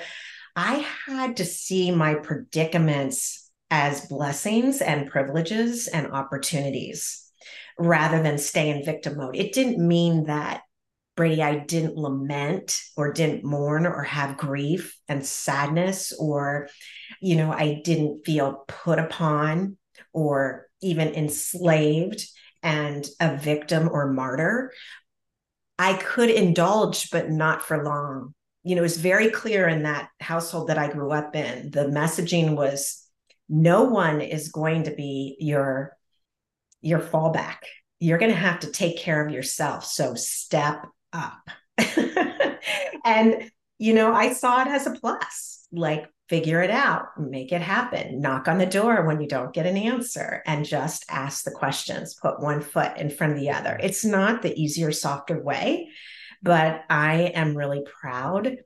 i 0.57 0.85
had 1.07 1.37
to 1.37 1.45
see 1.45 1.93
my 1.93 2.15
predicaments 2.15 3.49
as 3.71 4.07
blessings 4.07 4.81
and 4.81 5.11
privileges 5.11 5.87
and 5.87 6.13
opportunities 6.13 7.26
rather 7.79 8.23
than 8.23 8.39
stay 8.39 8.71
in 8.71 8.85
victim 8.85 9.17
mode. 9.17 9.37
It 9.37 9.53
didn't 9.53 9.87
mean 9.87 10.25
that 10.25 10.63
Brady, 11.17 11.43
I 11.43 11.57
didn't 11.57 11.97
lament 11.97 12.79
or 12.95 13.13
didn't 13.13 13.43
mourn 13.43 13.87
or 13.87 14.03
have 14.03 14.37
grief 14.37 14.99
and 15.09 15.25
sadness, 15.25 16.13
or, 16.13 16.69
you 17.23 17.37
know, 17.37 17.51
I 17.51 17.81
didn't 17.83 18.27
feel 18.27 18.65
put 18.69 18.99
upon 18.99 19.79
or 20.13 20.67
even 20.83 21.15
enslaved 21.15 22.23
and 22.63 23.07
a 23.19 23.37
victim 23.37 23.89
or 23.91 24.13
martyr. 24.13 24.73
I 25.79 25.95
could 25.95 26.29
indulge, 26.29 27.11
but 27.11 27.31
not 27.31 27.63
for 27.63 27.83
long. 27.83 28.35
You 28.63 28.75
know, 28.75 28.83
it 28.83 28.83
was 28.83 28.99
very 28.99 29.31
clear 29.31 29.67
in 29.69 29.85
that 29.85 30.11
household 30.21 30.69
that 30.69 30.79
I 30.79 30.93
grew 30.93 31.13
up 31.13 31.35
in. 31.35 31.71
The 31.71 31.87
messaging 31.87 32.57
was 32.57 33.03
no 33.49 33.85
one 33.85 34.21
is 34.21 34.51
going 34.51 34.83
to 34.85 34.95
be 34.95 35.37
your 35.39 35.96
your 36.81 37.01
fallback. 37.01 37.59
You're 37.99 38.19
going 38.19 38.33
to 38.33 38.37
have 38.37 38.61
to 38.61 38.71
take 38.71 38.99
care 38.99 39.25
of 39.25 39.33
yourself. 39.33 39.85
So 39.85 40.15
step 40.15 40.87
up. 41.13 41.49
and, 43.05 43.51
you 43.79 43.95
know, 43.95 44.13
I 44.13 44.33
saw 44.33 44.63
it 44.63 44.69
as 44.69 44.87
a 44.87 44.93
plus 44.93 45.67
like, 45.73 46.07
figure 46.29 46.61
it 46.61 46.71
out, 46.71 47.07
make 47.19 47.53
it 47.53 47.63
happen, 47.63 48.21
knock 48.21 48.49
on 48.49 48.59
the 48.59 48.67
door 48.67 49.07
when 49.07 49.21
you 49.21 49.29
don't 49.29 49.53
get 49.53 49.67
an 49.67 49.77
answer, 49.77 50.43
and 50.47 50.65
just 50.65 51.05
ask 51.09 51.45
the 51.45 51.51
questions, 51.51 52.15
put 52.15 52.41
one 52.41 52.61
foot 52.61 52.97
in 52.97 53.11
front 53.11 53.33
of 53.33 53.39
the 53.39 53.51
other. 53.51 53.79
It's 53.81 54.05
not 54.05 54.43
the 54.43 54.61
easier, 54.61 54.91
softer 54.91 55.41
way, 55.41 55.91
but 56.43 56.83
I 56.91 57.33
am 57.35 57.57
really 57.57 57.85
proud 58.01 58.57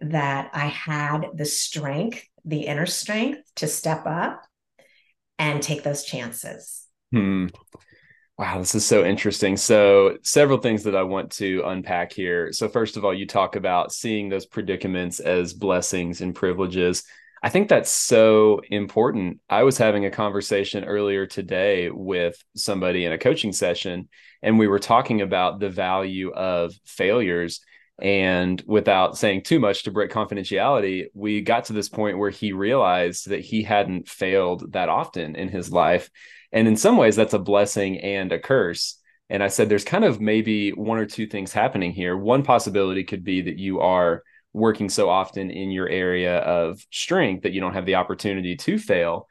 that 0.00 0.50
I 0.52 0.66
had 0.66 1.26
the 1.34 1.46
strength, 1.46 2.22
the 2.44 2.66
inner 2.66 2.86
strength 2.86 3.40
to 3.56 3.66
step 3.66 4.06
up 4.06 4.42
and 5.38 5.62
take 5.62 5.82
those 5.82 6.04
chances. 6.04 6.85
Hmm. 7.16 7.46
Wow, 8.36 8.58
this 8.58 8.74
is 8.74 8.84
so 8.84 9.02
interesting. 9.02 9.56
So, 9.56 10.18
several 10.22 10.58
things 10.58 10.82
that 10.82 10.94
I 10.94 11.02
want 11.02 11.30
to 11.32 11.62
unpack 11.64 12.12
here. 12.12 12.52
So, 12.52 12.68
first 12.68 12.98
of 12.98 13.06
all, 13.06 13.14
you 13.14 13.26
talk 13.26 13.56
about 13.56 13.90
seeing 13.90 14.28
those 14.28 14.44
predicaments 14.44 15.18
as 15.18 15.54
blessings 15.54 16.20
and 16.20 16.34
privileges. 16.34 17.04
I 17.42 17.48
think 17.48 17.70
that's 17.70 17.90
so 17.90 18.60
important. 18.70 19.40
I 19.48 19.62
was 19.62 19.78
having 19.78 20.04
a 20.04 20.10
conversation 20.10 20.84
earlier 20.84 21.24
today 21.24 21.88
with 21.88 22.36
somebody 22.54 23.06
in 23.06 23.12
a 23.12 23.18
coaching 23.18 23.54
session, 23.54 24.10
and 24.42 24.58
we 24.58 24.68
were 24.68 24.78
talking 24.78 25.22
about 25.22 25.58
the 25.58 25.70
value 25.70 26.32
of 26.32 26.74
failures. 26.84 27.62
And 27.98 28.62
without 28.66 29.16
saying 29.16 29.44
too 29.44 29.58
much 29.58 29.84
to 29.84 29.90
break 29.90 30.10
confidentiality, 30.10 31.06
we 31.14 31.40
got 31.40 31.64
to 31.66 31.72
this 31.72 31.88
point 31.88 32.18
where 32.18 32.28
he 32.28 32.52
realized 32.52 33.30
that 33.30 33.40
he 33.40 33.62
hadn't 33.62 34.06
failed 34.06 34.74
that 34.74 34.90
often 34.90 35.34
in 35.34 35.48
his 35.48 35.72
life. 35.72 36.10
And 36.52 36.68
in 36.68 36.76
some 36.76 36.96
ways, 36.96 37.16
that's 37.16 37.34
a 37.34 37.38
blessing 37.38 37.98
and 37.98 38.32
a 38.32 38.38
curse. 38.38 38.98
And 39.28 39.42
I 39.42 39.48
said, 39.48 39.68
there's 39.68 39.84
kind 39.84 40.04
of 40.04 40.20
maybe 40.20 40.70
one 40.70 40.98
or 40.98 41.06
two 41.06 41.26
things 41.26 41.52
happening 41.52 41.92
here. 41.92 42.16
One 42.16 42.42
possibility 42.42 43.02
could 43.04 43.24
be 43.24 43.42
that 43.42 43.58
you 43.58 43.80
are 43.80 44.22
working 44.52 44.88
so 44.88 45.10
often 45.10 45.50
in 45.50 45.70
your 45.70 45.88
area 45.88 46.38
of 46.38 46.80
strength 46.90 47.42
that 47.42 47.52
you 47.52 47.60
don't 47.60 47.74
have 47.74 47.86
the 47.86 47.96
opportunity 47.96 48.56
to 48.56 48.78
fail. 48.78 49.26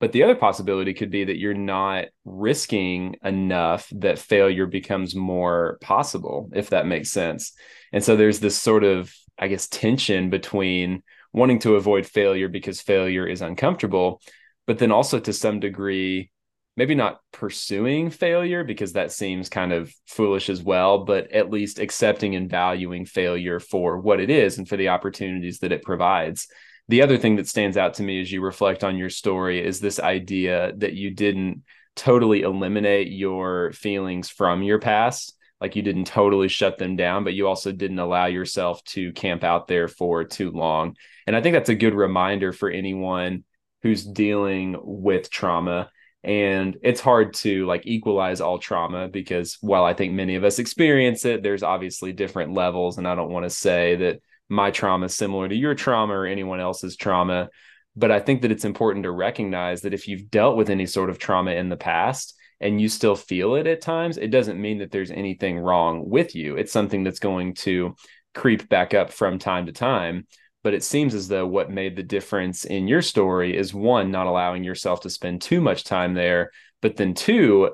But 0.00 0.12
the 0.12 0.22
other 0.24 0.34
possibility 0.34 0.92
could 0.94 1.10
be 1.10 1.24
that 1.24 1.38
you're 1.38 1.54
not 1.54 2.06
risking 2.24 3.16
enough 3.22 3.88
that 3.92 4.18
failure 4.18 4.66
becomes 4.66 5.14
more 5.14 5.78
possible, 5.80 6.50
if 6.52 6.70
that 6.70 6.86
makes 6.86 7.10
sense. 7.10 7.52
And 7.92 8.02
so 8.02 8.16
there's 8.16 8.40
this 8.40 8.60
sort 8.60 8.82
of, 8.82 9.14
I 9.38 9.48
guess, 9.48 9.68
tension 9.68 10.30
between 10.30 11.02
wanting 11.32 11.60
to 11.60 11.76
avoid 11.76 12.06
failure 12.06 12.48
because 12.48 12.80
failure 12.80 13.26
is 13.26 13.42
uncomfortable, 13.42 14.20
but 14.66 14.78
then 14.78 14.90
also 14.90 15.20
to 15.20 15.32
some 15.32 15.60
degree, 15.60 16.30
maybe 16.76 16.94
not 16.94 17.20
pursuing 17.32 18.10
failure 18.10 18.64
because 18.64 18.94
that 18.94 19.12
seems 19.12 19.48
kind 19.48 19.72
of 19.72 19.92
foolish 20.06 20.48
as 20.48 20.62
well, 20.62 21.04
but 21.04 21.30
at 21.30 21.50
least 21.50 21.78
accepting 21.78 22.34
and 22.34 22.50
valuing 22.50 23.06
failure 23.06 23.60
for 23.60 23.98
what 23.98 24.20
it 24.20 24.30
is 24.30 24.58
and 24.58 24.68
for 24.68 24.76
the 24.76 24.88
opportunities 24.88 25.60
that 25.60 25.72
it 25.72 25.82
provides. 25.82 26.48
The 26.88 27.02
other 27.02 27.16
thing 27.16 27.36
that 27.36 27.48
stands 27.48 27.76
out 27.76 27.94
to 27.94 28.02
me 28.02 28.20
as 28.20 28.30
you 28.30 28.42
reflect 28.42 28.84
on 28.84 28.98
your 28.98 29.10
story 29.10 29.64
is 29.64 29.80
this 29.80 30.00
idea 30.00 30.72
that 30.78 30.94
you 30.94 31.10
didn't 31.12 31.62
totally 31.96 32.42
eliminate 32.42 33.10
your 33.10 33.72
feelings 33.72 34.28
from 34.28 34.62
your 34.62 34.80
past. 34.80 35.36
Like 35.60 35.76
you 35.76 35.82
didn't 35.82 36.06
totally 36.06 36.48
shut 36.48 36.76
them 36.76 36.96
down, 36.96 37.24
but 37.24 37.34
you 37.34 37.46
also 37.46 37.72
didn't 37.72 38.00
allow 38.00 38.26
yourself 38.26 38.82
to 38.86 39.12
camp 39.12 39.44
out 39.44 39.68
there 39.68 39.88
for 39.88 40.24
too 40.24 40.50
long. 40.50 40.96
And 41.26 41.36
I 41.36 41.40
think 41.40 41.54
that's 41.54 41.70
a 41.70 41.74
good 41.74 41.94
reminder 41.94 42.52
for 42.52 42.68
anyone 42.68 43.44
who's 43.82 44.04
dealing 44.04 44.76
with 44.82 45.30
trauma 45.30 45.90
and 46.24 46.78
it's 46.82 47.00
hard 47.00 47.34
to 47.34 47.66
like 47.66 47.86
equalize 47.86 48.40
all 48.40 48.58
trauma 48.58 49.08
because 49.08 49.58
while 49.60 49.84
i 49.84 49.92
think 49.92 50.12
many 50.12 50.36
of 50.36 50.44
us 50.44 50.58
experience 50.58 51.24
it 51.24 51.42
there's 51.42 51.62
obviously 51.62 52.12
different 52.12 52.52
levels 52.52 52.98
and 52.98 53.06
i 53.06 53.14
don't 53.14 53.30
want 53.30 53.44
to 53.44 53.50
say 53.50 53.96
that 53.96 54.20
my 54.48 54.70
trauma 54.70 55.06
is 55.06 55.14
similar 55.14 55.48
to 55.48 55.54
your 55.54 55.74
trauma 55.74 56.14
or 56.14 56.26
anyone 56.26 56.60
else's 56.60 56.96
trauma 56.96 57.48
but 57.94 58.10
i 58.10 58.18
think 58.18 58.42
that 58.42 58.50
it's 58.50 58.64
important 58.64 59.02
to 59.02 59.10
recognize 59.10 59.82
that 59.82 59.94
if 59.94 60.08
you've 60.08 60.30
dealt 60.30 60.56
with 60.56 60.70
any 60.70 60.86
sort 60.86 61.10
of 61.10 61.18
trauma 61.18 61.52
in 61.52 61.68
the 61.68 61.76
past 61.76 62.34
and 62.60 62.80
you 62.80 62.88
still 62.88 63.16
feel 63.16 63.54
it 63.56 63.66
at 63.66 63.80
times 63.80 64.16
it 64.16 64.30
doesn't 64.30 64.60
mean 64.60 64.78
that 64.78 64.90
there's 64.90 65.10
anything 65.10 65.58
wrong 65.58 66.08
with 66.08 66.34
you. 66.34 66.56
It's 66.56 66.72
something 66.72 67.04
that's 67.04 67.18
going 67.18 67.54
to 67.56 67.94
creep 68.34 68.68
back 68.68 68.94
up 68.94 69.12
from 69.12 69.38
time 69.38 69.66
to 69.66 69.72
time 69.72 70.26
but 70.64 70.74
it 70.74 70.82
seems 70.82 71.14
as 71.14 71.28
though 71.28 71.46
what 71.46 71.70
made 71.70 71.94
the 71.94 72.02
difference 72.02 72.64
in 72.64 72.88
your 72.88 73.02
story 73.02 73.56
is 73.56 73.72
one 73.72 74.10
not 74.10 74.26
allowing 74.26 74.64
yourself 74.64 75.02
to 75.02 75.10
spend 75.10 75.40
too 75.40 75.60
much 75.60 75.84
time 75.84 76.14
there 76.14 76.50
but 76.82 76.96
then 76.96 77.14
two 77.14 77.70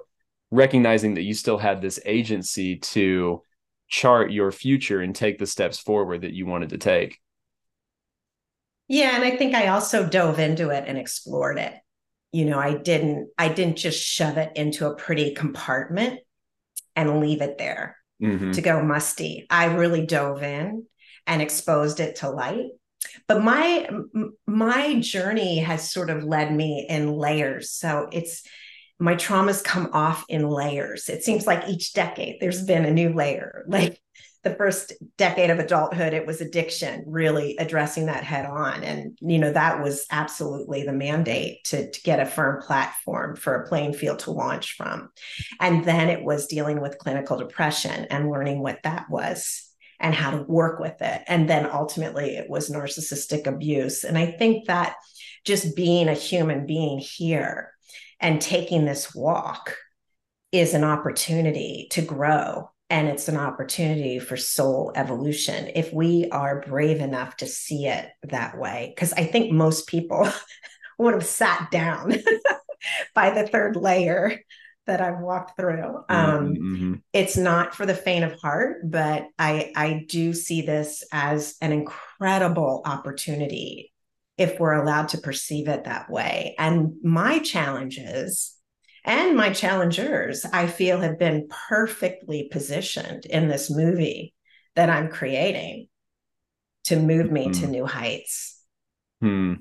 recognizing 0.51 1.15
that 1.15 1.23
you 1.23 1.33
still 1.33 1.59
had 1.59 1.81
this 1.81 1.99
agency 2.05 2.77
to 2.77 3.43
chart 3.89 4.31
your 4.31 4.53
future 4.53 5.01
and 5.01 5.15
take 5.15 5.39
the 5.39 5.47
steps 5.47 5.79
forward 5.79 6.23
that 6.23 6.33
you 6.33 6.47
wanted 6.47 6.71
to 6.71 6.79
take. 6.79 7.19
Yeah 8.89 9.15
and 9.15 9.25
i 9.25 9.37
think 9.37 9.55
i 9.55 9.69
also 9.69 10.09
dove 10.09 10.39
into 10.39 10.71
it 10.71 10.85
and 10.87 10.99
explored 10.99 11.59
it. 11.59 11.75
You 12.33 12.45
know 12.45 12.59
i 12.59 12.75
didn't 12.75 13.31
i 13.39 13.49
didn't 13.49 13.77
just 13.77 14.01
shove 14.01 14.37
it 14.37 14.53
into 14.57 14.87
a 14.87 14.95
pretty 14.95 15.35
compartment 15.35 16.21
and 16.97 17.21
leave 17.21 17.41
it 17.41 17.59
there 17.59 17.97
mm-hmm. 18.21 18.53
to 18.53 18.61
go 18.61 18.83
musty. 18.83 19.47
I 19.49 19.67
really 19.67 20.07
dove 20.07 20.43
in 20.43 20.87
and 21.27 21.43
exposed 21.43 22.01
it 22.01 22.17
to 22.17 22.31
light 22.31 22.71
but 23.27 23.43
my 23.43 23.89
my 24.47 25.01
journey 25.01 25.59
has 25.59 25.91
sort 25.91 26.11
of 26.11 26.25
led 26.25 26.55
me 26.55 26.87
in 26.89 27.13
layers. 27.13 27.71
So 27.71 28.09
it's 28.13 28.43
my 28.99 29.15
traumas 29.15 29.65
come 29.65 29.91
off 29.93 30.25
in 30.29 30.47
layers. 30.47 31.09
It 31.09 31.25
seems 31.25 31.47
like 31.47 31.69
each 31.69 31.93
decade 31.95 32.37
there's 32.41 32.63
been 32.63 32.85
a 32.85 32.91
new 32.91 33.13
layer. 33.13 33.65
Like 33.71 34.01
the 34.43 34.55
first 34.55 34.95
decade 35.19 35.51
of 35.51 35.59
adulthood 35.59 36.15
it 36.15 36.27
was 36.27 36.41
addiction 36.41 37.05
really 37.07 37.57
addressing 37.59 38.07
that 38.07 38.25
head 38.25 38.47
on. 38.47 38.83
And 38.83 39.19
you 39.21 39.39
know 39.39 39.53
that 39.53 39.83
was 39.83 40.07
absolutely 40.11 40.83
the 40.83 40.93
mandate 40.93 41.65
to, 41.65 41.91
to 41.91 42.03
get 42.03 42.21
a 42.21 42.27
firm 42.27 42.63
platform 42.63 43.37
for 43.37 43.55
a 43.55 43.69
playing 43.69 43.93
field 43.93 44.21
to 44.21 44.31
launch 44.31 44.77
from. 44.77 45.11
And 45.61 45.85
then 45.85 46.09
it 46.09 46.25
was 46.25 46.47
dealing 46.47 46.81
with 46.81 46.99
clinical 46.99 47.37
depression 47.37 48.07
and 48.11 48.31
learning 48.31 48.63
what 48.63 48.83
that 48.83 49.11
was 49.11 49.70
and 50.01 50.15
how 50.15 50.31
to 50.31 50.43
work 50.43 50.81
with 50.81 51.01
it. 51.01 51.23
And 51.29 51.49
then 51.49 51.67
ultimately 51.71 52.37
it 52.37 52.49
was 52.49 52.71
narcissistic 52.71 53.47
abuse. 53.47 54.03
And 54.03 54.17
I 54.17 54.27
think 54.27 54.67
that 54.67 54.97
just 55.45 55.77
being 55.77 56.09
a 56.09 56.15
human 56.15 56.67
being 56.67 56.99
here 56.99 57.73
and 58.19 58.41
taking 58.41 58.85
this 58.85 59.15
walk 59.15 59.77
is 60.53 60.75
an 60.75 60.85
opportunity 60.85 61.89
to 61.93 62.03
grow 62.03 62.71
and 62.89 63.07
it's 63.07 63.29
an 63.29 63.37
opportunity 63.37 64.19
for 64.19 64.37
soul 64.37 64.93
evolution 64.97 65.71
if 65.75 65.93
we 65.93 66.29
are 66.33 66.61
brave 66.67 67.01
enough 67.01 67.37
to 67.37 67.47
see 67.47 67.87
it 67.87 68.09
that 68.25 68.59
way 68.59 68.93
because 68.95 69.13
i 69.13 69.25
think 69.25 69.53
most 69.53 69.87
people 69.87 70.29
would 70.99 71.15
have 71.15 71.25
sat 71.25 71.71
down 71.71 72.13
by 73.15 73.31
the 73.31 73.47
third 73.47 73.77
layer 73.77 74.41
that 74.91 75.01
I've 75.01 75.21
walked 75.21 75.57
through. 75.57 76.05
Mm-hmm, 76.11 76.15
um, 76.15 76.55
mm-hmm. 76.55 76.95
It's 77.13 77.37
not 77.37 77.75
for 77.75 77.87
the 77.87 77.95
faint 77.95 78.25
of 78.25 78.39
heart, 78.41 78.91
but 78.91 79.29
I 79.39 79.73
I 79.77 80.05
do 80.09 80.35
see 80.35 80.63
this 80.63 81.05
as 81.13 81.55
an 81.61 81.73
incredible 81.73 82.83
opportunity 82.85 83.93
if 84.37 84.59
we're 84.59 84.75
allowed 84.75 85.11
to 85.11 85.19
perceive 85.19 85.69
it 85.69 85.85
that 85.85 86.11
way. 86.11 86.57
And 86.59 86.95
my 87.05 87.39
challenges 87.39 88.57
and 89.05 89.37
my 89.37 89.51
challengers, 89.53 90.45
I 90.45 90.67
feel, 90.67 91.01
have 91.01 91.19
been 91.19 91.49
perfectly 91.69 92.49
positioned 92.51 93.27
in 93.27 93.49
this 93.49 93.71
movie 93.71 94.35
that 94.75 94.91
I'm 94.91 95.09
creating 95.09 95.87
to 96.85 96.97
move 96.97 97.31
me 97.31 97.47
mm-hmm. 97.49 97.61
to 97.61 97.67
new 97.69 97.87
heights. 97.87 98.61
Hmm 99.21 99.55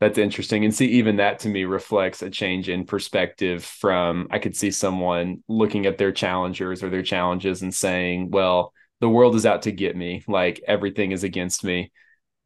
that's 0.00 0.18
interesting. 0.18 0.64
And 0.64 0.74
see 0.74 0.86
even 0.86 1.16
that 1.16 1.40
to 1.40 1.48
me 1.48 1.64
reflects 1.64 2.22
a 2.22 2.30
change 2.30 2.68
in 2.68 2.84
perspective 2.84 3.64
from 3.64 4.28
i 4.30 4.38
could 4.38 4.56
see 4.56 4.70
someone 4.70 5.42
looking 5.48 5.86
at 5.86 5.98
their 5.98 6.12
challengers 6.12 6.82
or 6.82 6.90
their 6.90 7.02
challenges 7.02 7.62
and 7.62 7.74
saying 7.74 8.30
well 8.30 8.72
the 9.00 9.08
world 9.08 9.34
is 9.34 9.46
out 9.46 9.62
to 9.62 9.72
get 9.72 9.96
me. 9.96 10.22
Like 10.26 10.62
everything 10.66 11.12
is 11.12 11.24
against 11.24 11.64
me. 11.64 11.92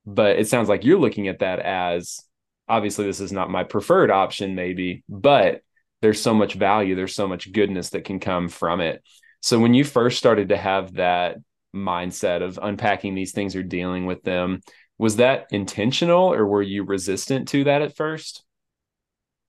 But 0.06 0.38
it 0.38 0.48
sounds 0.48 0.68
like 0.68 0.84
you're 0.84 0.98
looking 0.98 1.28
at 1.28 1.40
that 1.40 1.60
as 1.60 2.20
obviously 2.68 3.04
this 3.04 3.20
is 3.20 3.32
not 3.32 3.50
my 3.50 3.64
preferred 3.64 4.12
option 4.12 4.54
maybe 4.54 5.02
but 5.08 5.60
there's 6.02 6.22
so 6.22 6.32
much 6.32 6.54
value 6.54 6.94
there's 6.94 7.16
so 7.16 7.26
much 7.26 7.52
goodness 7.52 7.90
that 7.90 8.04
can 8.04 8.20
come 8.20 8.48
from 8.48 8.80
it. 8.80 9.02
So 9.42 9.58
when 9.58 9.74
you 9.74 9.84
first 9.84 10.18
started 10.18 10.50
to 10.50 10.56
have 10.56 10.94
that 10.94 11.36
mindset 11.74 12.42
of 12.42 12.58
unpacking 12.60 13.14
these 13.14 13.32
things 13.32 13.54
or 13.54 13.62
dealing 13.62 14.06
with 14.06 14.22
them 14.22 14.60
was 15.00 15.16
that 15.16 15.46
intentional 15.50 16.30
or 16.30 16.46
were 16.46 16.60
you 16.60 16.84
resistant 16.84 17.48
to 17.48 17.64
that 17.64 17.80
at 17.80 17.96
first? 17.96 18.44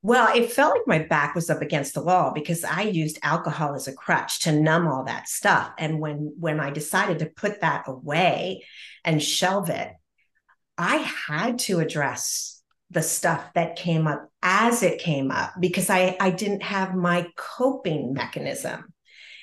Well, 0.01 0.33
it 0.33 0.49
felt 0.49 0.71
like 0.71 0.87
my 0.87 1.05
back 1.05 1.35
was 1.35 1.49
up 1.49 1.61
against 1.61 1.93
the 1.93 2.01
wall 2.01 2.31
because 2.33 2.63
I 2.63 2.83
used 2.83 3.19
alcohol 3.21 3.75
as 3.75 3.85
a 3.89 3.93
crutch 3.93 4.39
to 4.43 4.53
numb 4.53 4.87
all 4.87 5.03
that 5.03 5.27
stuff. 5.27 5.73
And 5.77 5.99
when 5.99 6.33
when 6.39 6.61
I 6.61 6.71
decided 6.71 7.19
to 7.19 7.25
put 7.25 7.59
that 7.59 7.83
away 7.85 8.63
and 9.03 9.21
shelve 9.21 9.69
it, 9.69 9.91
I 10.77 10.95
had 11.27 11.59
to 11.59 11.81
address 11.81 12.63
the 12.89 13.03
stuff 13.03 13.53
that 13.53 13.75
came 13.75 14.07
up 14.07 14.29
as 14.41 14.83
it 14.83 15.01
came 15.01 15.31
up 15.31 15.53
because 15.59 15.89
I, 15.89 16.15
I 16.21 16.29
didn't 16.29 16.63
have 16.63 16.95
my 16.95 17.27
coping 17.35 18.13
mechanism 18.13 18.90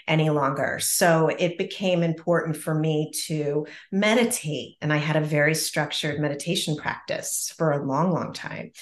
any 0.08 0.30
longer. 0.30 0.78
So 0.80 1.28
it 1.28 1.58
became 1.58 2.02
important 2.02 2.56
for 2.56 2.74
me 2.74 3.12
to 3.26 3.66
meditate. 3.92 4.76
And 4.80 4.92
I 4.92 4.96
had 4.96 5.16
a 5.16 5.20
very 5.20 5.54
structured 5.54 6.18
meditation 6.18 6.76
practice 6.76 7.54
for 7.56 7.72
a 7.72 7.84
long, 7.84 8.12
long 8.12 8.32
time. 8.32 8.72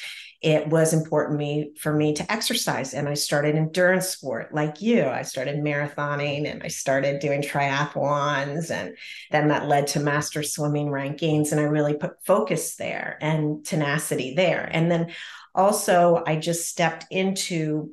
It 0.43 0.69
was 0.69 0.93
important 0.93 1.39
me 1.39 1.73
for 1.79 1.93
me 1.93 2.15
to 2.15 2.33
exercise. 2.33 2.95
And 2.95 3.09
I 3.09 3.15
started 3.15 3.57
endurance 3.57 4.09
sport 4.09 4.55
like 4.55 4.81
you. 4.81 5.05
I 5.05 5.23
started 5.23 5.57
marathoning 5.57 6.51
and 6.51 6.63
I 6.63 6.69
started 6.69 7.21
doing 7.21 7.43
triathlons. 7.43 8.71
And 8.71 8.97
then 9.31 9.49
that 9.49 9.67
led 9.67 9.89
to 9.89 10.01
master 10.01 10.43
swimming 10.43 10.87
rankings. 10.87 11.51
And 11.51 11.61
I 11.61 11.65
really 11.65 11.95
put 11.95 12.25
focus 12.25 12.77
there 12.77 13.19
and 13.21 13.65
tenacity 13.65 14.35
there. 14.35 14.69
And 14.71 14.91
then 14.91 15.13
also 15.55 16.23
I 16.27 16.37
just 16.37 16.69
stepped 16.69 17.07
into 17.11 17.91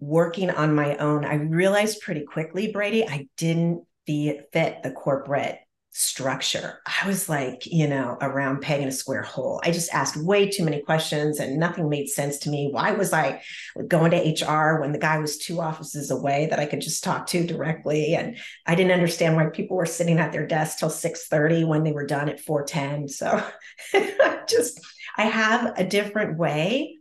working 0.00 0.50
on 0.50 0.74
my 0.74 0.96
own. 0.96 1.24
I 1.24 1.34
realized 1.34 2.00
pretty 2.00 2.24
quickly, 2.24 2.72
Brady, 2.72 3.06
I 3.06 3.28
didn't 3.36 3.84
fit 4.06 4.82
the 4.82 4.92
corporate 4.94 5.58
structure. 5.90 6.80
I 6.86 7.08
was 7.08 7.28
like, 7.28 7.66
you 7.66 7.88
know, 7.88 8.16
around 8.20 8.60
peg 8.60 8.80
in 8.80 8.88
a 8.88 8.92
square 8.92 9.22
hole. 9.22 9.60
I 9.64 9.72
just 9.72 9.92
asked 9.92 10.16
way 10.16 10.48
too 10.48 10.64
many 10.64 10.80
questions 10.82 11.40
and 11.40 11.58
nothing 11.58 11.88
made 11.88 12.08
sense 12.08 12.38
to 12.38 12.50
me. 12.50 12.68
Why 12.70 12.92
was 12.92 13.12
I 13.12 13.42
going 13.88 14.12
to 14.12 14.46
HR 14.46 14.80
when 14.80 14.92
the 14.92 14.98
guy 14.98 15.18
was 15.18 15.38
two 15.38 15.60
offices 15.60 16.12
away 16.12 16.46
that 16.46 16.60
I 16.60 16.66
could 16.66 16.80
just 16.80 17.02
talk 17.02 17.26
to 17.28 17.44
directly? 17.44 18.14
And 18.14 18.38
I 18.64 18.76
didn't 18.76 18.92
understand 18.92 19.34
why 19.34 19.46
people 19.46 19.76
were 19.76 19.86
sitting 19.86 20.18
at 20.18 20.30
their 20.30 20.46
desk 20.46 20.78
till 20.78 20.90
6:30 20.90 21.66
when 21.66 21.82
they 21.82 21.92
were 21.92 22.06
done 22.06 22.28
at 22.28 22.40
4:10. 22.40 23.08
So 23.08 23.44
just 24.48 24.80
I 25.16 25.24
have 25.24 25.76
a 25.76 25.84
different 25.84 26.38
way 26.38 26.98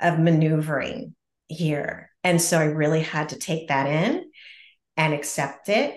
of 0.00 0.18
maneuvering 0.18 1.14
here. 1.46 2.09
And 2.22 2.40
so 2.40 2.58
I 2.58 2.64
really 2.64 3.02
had 3.02 3.30
to 3.30 3.38
take 3.38 3.68
that 3.68 3.86
in 3.86 4.30
and 4.96 5.14
accept 5.14 5.68
it 5.68 5.94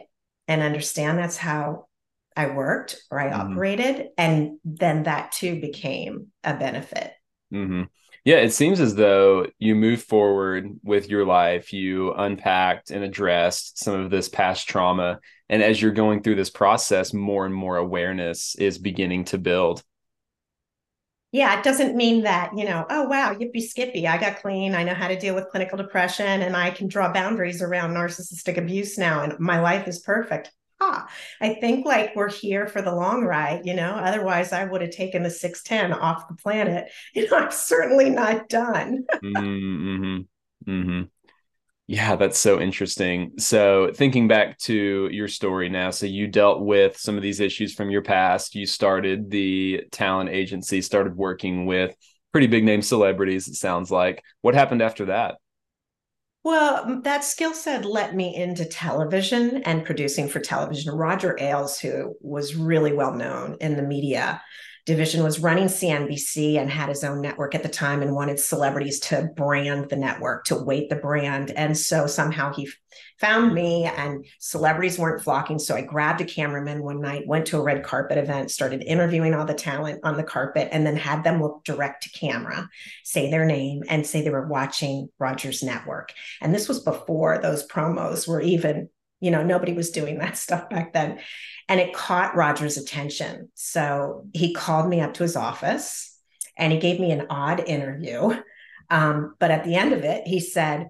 and 0.47 0.61
understand 0.61 1.17
that's 1.17 1.37
how 1.37 1.87
I 2.35 2.47
worked 2.47 2.97
or 3.11 3.19
I 3.19 3.29
mm-hmm. 3.29 3.51
operated. 3.51 4.09
And 4.17 4.59
then 4.63 5.03
that 5.03 5.31
too 5.31 5.59
became 5.59 6.27
a 6.43 6.55
benefit. 6.55 7.11
Mm-hmm. 7.53 7.83
Yeah, 8.25 8.37
it 8.37 8.53
seems 8.53 8.79
as 8.79 8.95
though 8.95 9.47
you 9.59 9.75
moved 9.75 10.03
forward 10.03 10.79
with 10.81 11.09
your 11.09 11.25
life, 11.25 11.73
you 11.73 12.13
unpacked 12.13 12.89
and 12.89 13.03
addressed 13.03 13.83
some 13.83 13.99
of 13.99 14.09
this 14.09 14.29
past 14.29 14.67
trauma. 14.67 15.19
And 15.49 15.61
as 15.61 15.81
you're 15.81 15.91
going 15.91 16.23
through 16.23 16.35
this 16.35 16.49
process, 16.49 17.13
more 17.13 17.45
and 17.45 17.53
more 17.53 17.75
awareness 17.75 18.55
is 18.55 18.77
beginning 18.77 19.25
to 19.25 19.37
build. 19.37 19.83
Yeah, 21.33 21.57
it 21.57 21.63
doesn't 21.65 21.97
mean 21.97 22.23
that, 22.23 22.51
you 22.55 22.63
know, 22.63 22.85
oh, 22.89 23.03
wow, 23.09 23.33
yippee 23.33 23.61
skippy, 23.61 24.07
I 24.07 24.17
got 24.17 24.41
clean. 24.41 24.73
I 24.73 24.83
know 24.83 24.93
how 24.93 25.09
to 25.09 25.19
deal 25.19 25.35
with 25.35 25.49
clinical 25.49 25.77
depression 25.77 26.41
and 26.41 26.55
I 26.55 26.69
can 26.69 26.87
draw 26.87 27.11
boundaries 27.11 27.61
around 27.61 27.93
narcissistic 27.93 28.57
abuse 28.57 28.97
now 28.97 29.23
and 29.23 29.37
my 29.39 29.59
life 29.59 29.87
is 29.87 29.99
perfect 29.99 30.51
ah, 30.83 31.07
I 31.41 31.55
think 31.55 31.85
like 31.85 32.15
we're 32.15 32.29
here 32.29 32.67
for 32.67 32.81
the 32.81 32.93
long 32.93 33.23
ride, 33.23 33.65
you 33.65 33.73
know, 33.73 33.91
otherwise 33.91 34.51
I 34.51 34.65
would 34.65 34.81
have 34.81 34.91
taken 34.91 35.23
the 35.23 35.29
610 35.29 35.97
off 35.97 36.27
the 36.27 36.35
planet. 36.35 36.91
You 37.13 37.29
know, 37.29 37.37
I'm 37.37 37.51
certainly 37.51 38.09
not 38.09 38.49
done. 38.49 39.05
mm-hmm. 39.23 40.21
Mm-hmm. 40.67 41.01
Yeah, 41.87 42.15
that's 42.15 42.39
so 42.39 42.61
interesting. 42.61 43.33
So, 43.37 43.91
thinking 43.93 44.29
back 44.29 44.57
to 44.59 45.09
your 45.11 45.27
story 45.27 45.67
now, 45.67 45.91
so 45.91 46.05
you 46.05 46.27
dealt 46.27 46.61
with 46.61 46.97
some 46.97 47.17
of 47.17 47.21
these 47.21 47.41
issues 47.41 47.73
from 47.73 47.89
your 47.89 48.01
past. 48.01 48.55
You 48.55 48.65
started 48.65 49.29
the 49.29 49.81
talent 49.91 50.29
agency, 50.29 50.81
started 50.81 51.17
working 51.17 51.65
with 51.65 51.93
pretty 52.31 52.47
big 52.47 52.63
name 52.63 52.81
celebrities, 52.81 53.49
it 53.49 53.55
sounds 53.55 53.91
like. 53.91 54.23
What 54.41 54.55
happened 54.55 54.81
after 54.81 55.05
that? 55.07 55.35
Well, 56.45 57.01
that 57.03 57.23
skill 57.25 57.53
set 57.53 57.85
let 57.85 58.15
me 58.15 58.33
into 58.33 58.65
television 58.65 59.63
and 59.63 59.85
producing 59.85 60.29
for 60.29 60.39
television. 60.39 60.93
Roger 60.93 61.37
Ailes, 61.39 61.79
who 61.79 62.15
was 62.21 62.55
really 62.55 62.93
well 62.93 63.13
known 63.13 63.57
in 63.59 63.75
the 63.75 63.83
media 63.83 64.41
division, 64.85 65.23
was 65.23 65.39
running 65.39 65.65
CNBC 65.65 66.57
and 66.57 66.69
had 66.69 66.89
his 66.89 67.03
own 67.03 67.21
network 67.21 67.55
at 67.55 67.63
the 67.63 67.69
time 67.69 68.01
and 68.01 68.13
wanted 68.13 68.39
celebrities 68.39 68.99
to 69.01 69.29
brand 69.35 69.89
the 69.89 69.95
network, 69.95 70.43
to 70.45 70.55
weight 70.55 70.89
the 70.89 70.95
brand. 70.95 71.51
And 71.51 71.77
so 71.77 72.05
somehow 72.05 72.53
he 72.53 72.69
found 73.19 73.53
me 73.53 73.85
and 73.85 74.25
celebrities 74.39 74.99
weren't 74.99 75.23
flocking. 75.23 75.57
So 75.57 75.75
I 75.75 75.81
grabbed 75.81 76.21
a 76.21 76.25
cameraman 76.25 76.83
one 76.83 76.99
night, 76.99 77.27
went 77.27 77.47
to 77.47 77.57
a 77.57 77.63
red 77.63 77.83
carpet 77.83 78.17
event, 78.17 78.51
started 78.51 78.83
interviewing 78.83 79.33
all 79.33 79.45
the 79.45 79.53
talent 79.53 80.01
on 80.03 80.17
the 80.17 80.23
carpet, 80.23 80.67
and 80.71 80.85
then 80.85 80.97
had 80.97 81.23
them 81.23 81.41
look 81.41 81.63
direct 81.63 82.03
to 82.03 82.09
camera, 82.09 82.69
say 83.03 83.31
their 83.31 83.45
name, 83.45 83.83
and 83.87 84.05
say 84.05 84.21
they 84.21 84.29
were 84.29 84.47
watching 84.47 85.07
Rogers 85.17 85.63
Network. 85.63 86.13
And 86.41 86.53
this 86.53 86.67
was 86.67 86.81
before 86.81 87.37
those 87.37 87.65
promos 87.65 88.27
were 88.27 88.41
even, 88.41 88.89
you 89.23 89.31
know, 89.31 89.41
nobody 89.41 89.71
was 89.71 89.91
doing 89.91 90.19
that 90.19 90.37
stuff 90.45 90.69
back 90.69 90.93
then. 90.93 91.19
And 91.69 91.79
it 91.79 91.93
caught 91.93 92.35
Roger's 92.35 92.77
attention. 92.77 93.49
So 93.55 94.27
he 94.33 94.53
called 94.53 94.89
me 94.89 94.99
up 94.99 95.13
to 95.15 95.23
his 95.23 95.37
office 95.37 96.19
and 96.57 96.73
he 96.73 96.79
gave 96.79 96.99
me 96.99 97.11
an 97.11 97.27
odd 97.29 97.63
interview. 97.65 98.37
Um, 98.89 99.35
but 99.39 99.49
at 99.49 99.63
the 99.63 99.75
end 99.75 99.93
of 99.93 100.03
it, 100.03 100.27
he 100.27 100.41
said, 100.41 100.89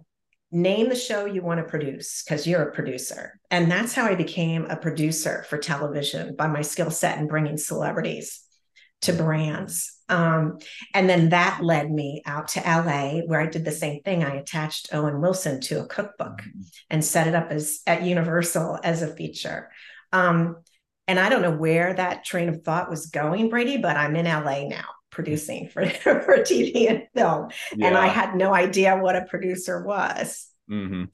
name 0.52 0.90
the 0.90 0.96
show 0.96 1.26
you 1.26 1.44
want 1.44 1.60
to 1.60 1.64
produce 1.64 2.24
because 2.24 2.48
you're 2.48 2.64
a 2.64 2.74
producer. 2.74 3.40
And 3.52 3.72
that's 3.72 3.94
how 3.94 4.06
I 4.06 4.16
became 4.16 4.66
a 4.66 4.78
producer 4.78 5.46
for 5.48 5.58
television 5.60 6.36
by 6.36 6.48
my 6.48 6.64
skill 6.64 6.90
set 6.90 7.20
in 7.20 7.28
bringing 7.28 7.58
celebrities 7.58 8.42
to 9.02 9.14
brands. 9.14 10.00
Um, 10.14 10.60
and 10.94 11.10
then 11.10 11.30
that 11.30 11.64
led 11.64 11.90
me 11.90 12.22
out 12.26 12.50
to 12.50 12.60
LA 12.60 13.22
where 13.26 13.42
I 13.42 13.48
did 13.48 13.66
the 13.66 13.72
same 13.72 14.02
thing. 14.04 14.24
I 14.24 14.36
attached 14.36 14.94
Owen 14.94 15.22
Wilson 15.22 15.60
to 15.62 15.82
a 15.82 15.88
cookbook 15.88 16.38
mm-hmm. 16.40 16.62
and 16.92 17.04
set 17.04 17.28
it 17.28 17.34
up 17.34 17.50
as 17.50 17.82
at 17.88 18.04
Universal 18.04 18.80
as 18.84 19.02
a 19.02 19.16
feature. 19.16 19.72
Um, 20.12 20.58
and 21.08 21.20
I 21.20 21.30
don't 21.30 21.42
know 21.42 21.58
where 21.58 21.96
that 21.96 22.24
train 22.24 22.48
of 22.48 22.62
thought 22.62 22.92
was 22.92 23.08
going, 23.08 23.50
Brady, 23.50 23.78
but 23.78 23.98
I'm 23.98 24.16
in 24.16 24.26
LA 24.26 24.68
now 24.68 24.86
producing 25.10 25.68
for, 25.68 25.90
for 25.90 26.38
TV 26.38 26.90
and 26.90 27.08
film. 27.16 27.50
Yeah. 27.76 27.88
And 27.88 27.98
I 27.98 28.08
had 28.08 28.36
no 28.36 28.54
idea 28.54 28.96
what 28.96 29.16
a 29.16 29.26
producer 29.26 29.84
was. 29.84 30.48
Mm-hmm. 30.70 31.06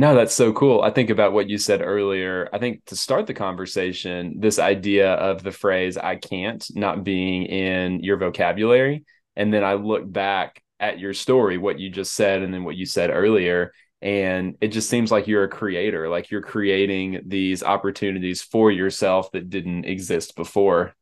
No, 0.00 0.14
that's 0.14 0.34
so 0.34 0.54
cool. 0.54 0.80
I 0.80 0.88
think 0.88 1.10
about 1.10 1.34
what 1.34 1.50
you 1.50 1.58
said 1.58 1.82
earlier. 1.82 2.48
I 2.54 2.58
think 2.58 2.86
to 2.86 2.96
start 2.96 3.26
the 3.26 3.34
conversation, 3.34 4.36
this 4.38 4.58
idea 4.58 5.12
of 5.12 5.42
the 5.42 5.52
phrase 5.52 5.98
I 5.98 6.16
can't 6.16 6.66
not 6.74 7.04
being 7.04 7.42
in 7.42 8.02
your 8.02 8.16
vocabulary. 8.16 9.04
And 9.36 9.52
then 9.52 9.62
I 9.62 9.74
look 9.74 10.10
back 10.10 10.62
at 10.78 10.98
your 10.98 11.12
story, 11.12 11.58
what 11.58 11.78
you 11.78 11.90
just 11.90 12.14
said, 12.14 12.40
and 12.40 12.54
then 12.54 12.64
what 12.64 12.76
you 12.76 12.86
said 12.86 13.10
earlier. 13.10 13.74
And 14.00 14.56
it 14.62 14.68
just 14.68 14.88
seems 14.88 15.10
like 15.10 15.26
you're 15.26 15.44
a 15.44 15.50
creator, 15.50 16.08
like 16.08 16.30
you're 16.30 16.40
creating 16.40 17.20
these 17.26 17.62
opportunities 17.62 18.40
for 18.40 18.70
yourself 18.70 19.30
that 19.32 19.50
didn't 19.50 19.84
exist 19.84 20.34
before. 20.34 20.94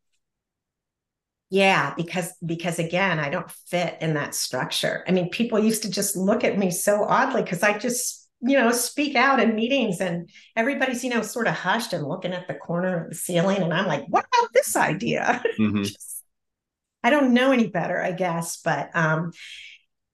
Yeah, 1.49 1.93
because 1.95 2.33
because 2.45 2.79
again, 2.79 3.17
I 3.17 3.29
don't 3.29 3.49
fit 3.49 3.95
in 4.01 4.15
that 4.15 4.35
structure. 4.35 5.05
I 5.07 5.11
mean, 5.11 5.29
people 5.29 5.57
used 5.57 5.83
to 5.83 5.89
just 5.89 6.17
look 6.17 6.43
at 6.43 6.57
me 6.57 6.69
so 6.69 7.05
oddly 7.05 7.43
because 7.43 7.63
I 7.63 7.77
just, 7.77 8.18
you 8.41 8.57
know, 8.57 8.71
speak 8.71 9.15
out 9.15 9.39
in 9.39 9.55
meetings 9.55 9.99
and 9.99 10.29
everybody's, 10.55 11.03
you 11.03 11.09
know, 11.09 11.21
sort 11.21 11.47
of 11.47 11.55
hushed 11.55 11.93
and 11.93 12.07
looking 12.07 12.33
at 12.33 12.47
the 12.47 12.53
corner 12.53 13.03
of 13.03 13.09
the 13.09 13.15
ceiling. 13.15 13.61
And 13.61 13.73
I'm 13.73 13.87
like, 13.87 14.05
what 14.07 14.25
about 14.25 14.53
this 14.53 14.75
idea? 14.75 15.43
Mm-hmm. 15.59 15.83
just, 15.83 16.23
I 17.03 17.09
don't 17.09 17.33
know 17.33 17.51
any 17.51 17.67
better, 17.67 18.01
I 18.01 18.13
guess. 18.13 18.61
But 18.61 18.95
um, 18.95 19.33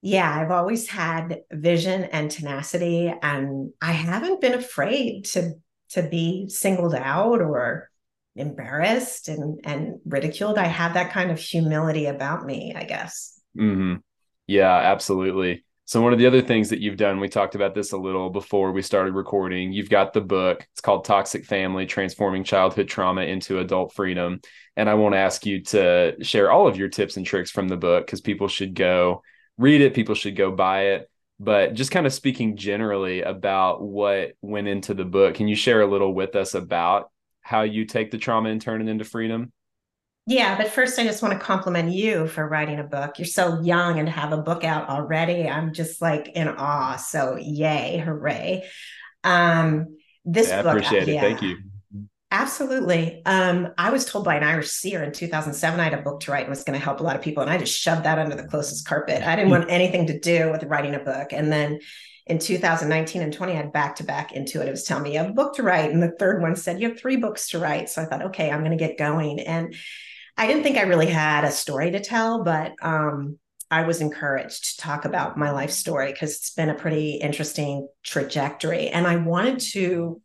yeah, 0.01 0.39
I've 0.39 0.51
always 0.51 0.87
had 0.87 1.41
vision 1.51 2.05
and 2.05 2.31
tenacity, 2.31 3.13
and 3.21 3.71
I 3.81 3.91
haven't 3.91 4.41
been 4.41 4.53
afraid 4.53 5.25
to 5.25 5.53
to 5.89 6.03
be 6.03 6.49
singled 6.49 6.95
out 6.95 7.41
or 7.41 7.89
embarrassed 8.35 9.29
and 9.29 9.61
and 9.63 9.99
ridiculed 10.05 10.57
i 10.57 10.65
have 10.65 10.95
that 10.95 11.11
kind 11.11 11.31
of 11.31 11.39
humility 11.39 12.05
about 12.05 12.45
me 12.45 12.73
i 12.75 12.83
guess 12.83 13.39
mm-hmm. 13.57 13.95
yeah 14.45 14.75
absolutely 14.75 15.63
so 15.87 16.01
one 16.01 16.13
of 16.13 16.19
the 16.19 16.25
other 16.25 16.41
things 16.41 16.69
that 16.69 16.79
you've 16.79 16.97
done 16.97 17.19
we 17.19 17.29
talked 17.29 17.53
about 17.53 17.75
this 17.75 17.91
a 17.91 17.97
little 17.97 18.31
before 18.31 18.71
we 18.71 18.81
started 18.81 19.13
recording 19.13 19.71
you've 19.71 19.89
got 19.89 20.13
the 20.13 20.21
book. 20.21 20.67
It's 20.71 20.81
called 20.81 21.05
toxic 21.05 21.45
family 21.45 21.85
transforming 21.85 22.43
childhood 22.43 22.87
trauma 22.87 23.21
into 23.21 23.59
adult 23.59 23.93
freedom. 23.93 24.41
And 24.75 24.89
i 24.89 24.95
won't 24.95 25.15
ask 25.15 25.45
you 25.45 25.61
to 25.65 26.15
share 26.23 26.51
all 26.51 26.67
of 26.67 26.75
your 26.75 26.89
tips 26.89 27.17
and 27.17 27.25
tricks 27.25 27.51
from 27.51 27.67
the 27.67 27.77
book 27.77 28.05
because 28.05 28.21
people 28.21 28.47
should 28.47 28.73
go 28.73 29.21
read 29.57 29.81
it 29.81 29.93
people 29.93 30.15
should 30.15 30.35
go 30.35 30.51
buy 30.51 30.87
it. 30.87 31.09
But 31.39 31.73
just 31.73 31.91
kind 31.91 32.05
of 32.05 32.13
speaking 32.13 32.57
generally 32.57 33.21
about 33.21 33.81
what 33.81 34.33
went 34.41 34.67
into 34.67 34.93
the 34.93 35.05
book 35.05 35.35
can 35.35 35.47
you 35.47 35.55
share 35.55 35.81
a 35.81 35.87
little 35.87 36.13
with 36.13 36.35
us 36.35 36.55
about 36.55 37.11
how 37.41 37.61
you 37.61 37.85
take 37.85 38.09
the 38.09 38.17
trauma 38.17 38.49
and 38.49 38.61
turn 38.61 38.81
it 38.81 38.89
into 38.89 39.05
freedom? 39.05 39.51
Yeah, 40.27 40.57
but 40.57 40.69
first, 40.69 40.97
I 40.97 41.03
just 41.03 41.21
want 41.21 41.39
to 41.39 41.45
compliment 41.45 41.91
you 41.91 42.27
for 42.27 42.47
writing 42.47 42.79
a 42.79 42.83
book. 42.83 43.19
You're 43.19 43.27
so 43.27 43.61
young 43.61 43.99
and 43.99 44.09
have 44.09 44.31
a 44.31 44.37
book 44.37 44.63
out 44.63 44.89
already. 44.89 45.47
I'm 45.47 45.71
just 45.71 46.01
like 46.01 46.29
in 46.29 46.47
awe. 46.47 46.95
So, 46.95 47.37
yay, 47.37 48.01
hooray! 48.03 48.67
Um, 49.23 49.97
this 50.23 50.49
yeah, 50.49 50.63
book, 50.63 50.73
I 50.73 50.77
appreciate 50.77 51.07
yeah, 51.07 51.19
it. 51.19 51.21
Thank 51.21 51.41
you. 51.43 51.57
Absolutely. 52.31 53.21
Um, 53.25 53.69
I 53.77 53.91
was 53.91 54.03
told 54.03 54.25
by 54.25 54.35
an 54.35 54.43
Irish 54.43 54.71
seer 54.71 55.03
in 55.03 55.11
2007 55.11 55.79
I 55.79 55.83
had 55.83 55.93
a 55.93 56.01
book 56.01 56.21
to 56.21 56.31
write 56.31 56.41
and 56.41 56.49
was 56.49 56.63
going 56.63 56.77
to 56.77 56.83
help 56.83 56.99
a 56.99 57.03
lot 57.03 57.15
of 57.15 57.21
people, 57.21 57.43
and 57.43 57.51
I 57.51 57.59
just 57.59 57.79
shoved 57.79 58.03
that 58.03 58.17
under 58.17 58.35
the 58.35 58.47
closest 58.47 58.87
carpet. 58.87 59.21
I 59.21 59.35
didn't 59.35 59.51
want 59.51 59.69
anything 59.69 60.07
to 60.07 60.19
do 60.19 60.49
with 60.51 60.63
writing 60.63 60.95
a 60.95 60.99
book, 60.99 61.33
and 61.33 61.51
then 61.51 61.79
in 62.27 62.39
2019 62.39 63.21
and 63.21 63.31
20, 63.31 63.51
I 63.51 63.55
had 63.55 63.71
back 63.71 63.97
to 63.97 64.03
back 64.03 64.33
intuitives 64.33 64.65
it. 64.65 64.79
It 64.79 64.85
telling 64.85 65.03
me 65.03 65.13
you 65.13 65.19
have 65.19 65.29
a 65.29 65.33
book 65.33 65.55
to 65.55 65.63
write. 65.63 65.91
And 65.91 66.01
the 66.01 66.15
third 66.17 66.41
one 66.41 66.55
said, 66.55 66.81
you 66.81 66.89
have 66.89 66.99
three 66.99 67.17
books 67.17 67.49
to 67.49 67.59
write. 67.59 67.87
So 67.87 68.01
I 68.01 68.05
thought, 68.05 68.23
okay, 68.23 68.49
I'm 68.49 68.61
going 68.61 68.75
to 68.75 68.83
get 68.83 68.97
going. 68.97 69.41
And 69.41 69.75
I 70.37 70.47
didn't 70.47 70.63
think 70.63 70.77
I 70.77 70.83
really 70.83 71.07
had 71.07 71.43
a 71.43 71.51
story 71.51 71.91
to 71.91 71.99
tell, 71.99 72.43
but 72.43 72.73
um, 72.81 73.39
I 73.71 73.83
was 73.83 74.01
encouraged 74.01 74.65
to 74.65 74.77
talk 74.81 75.05
about 75.05 75.37
my 75.37 75.51
life 75.51 75.71
story 75.71 76.11
because 76.11 76.35
it's 76.35 76.53
been 76.53 76.69
a 76.69 76.75
pretty 76.75 77.15
interesting 77.15 77.87
trajectory. 78.03 78.89
And 78.89 79.07
I 79.07 79.15
wanted 79.15 79.59
to 79.71 80.21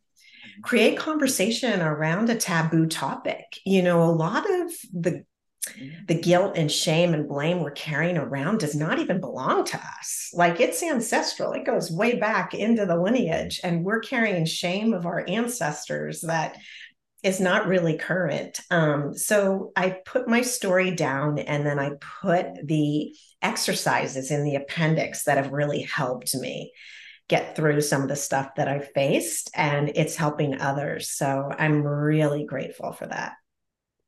create 0.63 0.99
conversation 0.99 1.81
around 1.81 2.29
a 2.29 2.35
taboo 2.35 2.87
topic. 2.87 3.59
You 3.65 3.83
know, 3.83 4.03
a 4.03 4.11
lot 4.13 4.45
of 4.51 4.73
the 4.93 5.25
the 6.09 6.15
guilt 6.15 6.57
and 6.57 6.73
shame 6.73 7.13
and 7.13 7.29
blame 7.29 7.61
we're 7.61 7.71
carrying 7.71 8.17
around 8.17 8.59
does 8.59 8.75
not 8.75 8.99
even 8.99 9.21
belong 9.21 9.65
to 9.65 9.77
us. 9.77 10.31
Like 10.33 10.59
it's 10.59 10.83
ancestral, 10.83 11.53
it 11.53 11.67
goes 11.67 11.91
way 11.91 12.17
back 12.17 12.55
into 12.55 12.87
the 12.87 12.97
lineage, 12.97 13.61
and 13.63 13.85
we're 13.85 14.01
carrying 14.01 14.47
shame 14.47 14.95
of 14.95 15.07
our 15.07 15.25
ancestors 15.29 16.23
that 16.23 16.57
is 17.23 17.41
not 17.41 17.67
really 17.67 17.99
current. 17.99 18.61
Um, 18.71 19.15
so 19.15 19.73
I 19.77 19.99
put 20.05 20.29
my 20.29 20.43
story 20.43 20.95
down 20.95 21.39
and 21.39 21.67
then 21.67 21.79
I 21.79 21.93
put 22.23 22.67
the 22.67 23.15
exercises 23.43 24.31
in 24.31 24.45
the 24.45 24.57
appendix 24.57 25.25
that 25.25 25.37
have 25.37 25.53
really 25.53 25.83
helped 25.83 26.35
me 26.35 26.73
get 27.29 27.55
through 27.55 27.81
some 27.81 28.03
of 28.03 28.09
the 28.09 28.17
stuff 28.17 28.57
that 28.57 28.67
I've 28.67 28.91
faced, 28.93 29.51
and 29.55 29.93
it's 29.95 30.17
helping 30.17 30.61
others. 30.61 31.11
So 31.11 31.49
I'm 31.57 31.83
really 31.83 32.45
grateful 32.45 32.93
for 32.93 33.07
that. 33.07 33.35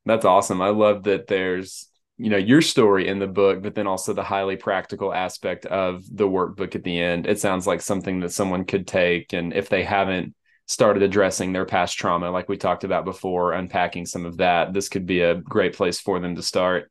That's 0.04 0.24
awesome. 0.24 0.60
I 0.60 0.70
love 0.70 1.04
that 1.04 1.28
there's 1.28 1.88
you 2.18 2.30
know 2.30 2.36
your 2.36 2.60
story 2.60 3.08
in 3.08 3.18
the 3.18 3.26
book 3.26 3.62
but 3.62 3.74
then 3.74 3.86
also 3.86 4.12
the 4.12 4.22
highly 4.22 4.54
practical 4.54 5.14
aspect 5.14 5.64
of 5.64 6.04
the 6.14 6.28
workbook 6.28 6.76
at 6.76 6.84
the 6.84 7.00
end 7.00 7.26
it 7.26 7.40
sounds 7.40 7.66
like 7.66 7.80
something 7.80 8.20
that 8.20 8.30
someone 8.30 8.66
could 8.66 8.86
take 8.86 9.32
and 9.32 9.54
if 9.54 9.70
they 9.70 9.82
haven't 9.82 10.34
started 10.66 11.02
addressing 11.02 11.52
their 11.52 11.64
past 11.64 11.98
trauma 11.98 12.30
like 12.30 12.48
we 12.48 12.56
talked 12.56 12.84
about 12.84 13.04
before 13.04 13.52
unpacking 13.52 14.06
some 14.06 14.24
of 14.24 14.36
that 14.38 14.72
this 14.72 14.88
could 14.88 15.06
be 15.06 15.20
a 15.20 15.34
great 15.34 15.74
place 15.74 16.00
for 16.00 16.20
them 16.20 16.36
to 16.36 16.42
start 16.42 16.90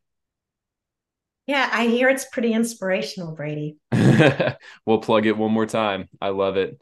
yeah 1.48 1.70
i 1.72 1.88
hear 1.88 2.10
it's 2.10 2.26
pretty 2.26 2.54
inspirational 2.54 3.34
brady 3.34 3.78
we'll 4.86 5.00
plug 5.00 5.26
it 5.26 5.38
one 5.38 5.52
more 5.52 5.66
time 5.66 6.08
i 6.22 6.30
love 6.30 6.58
it 6.58 6.80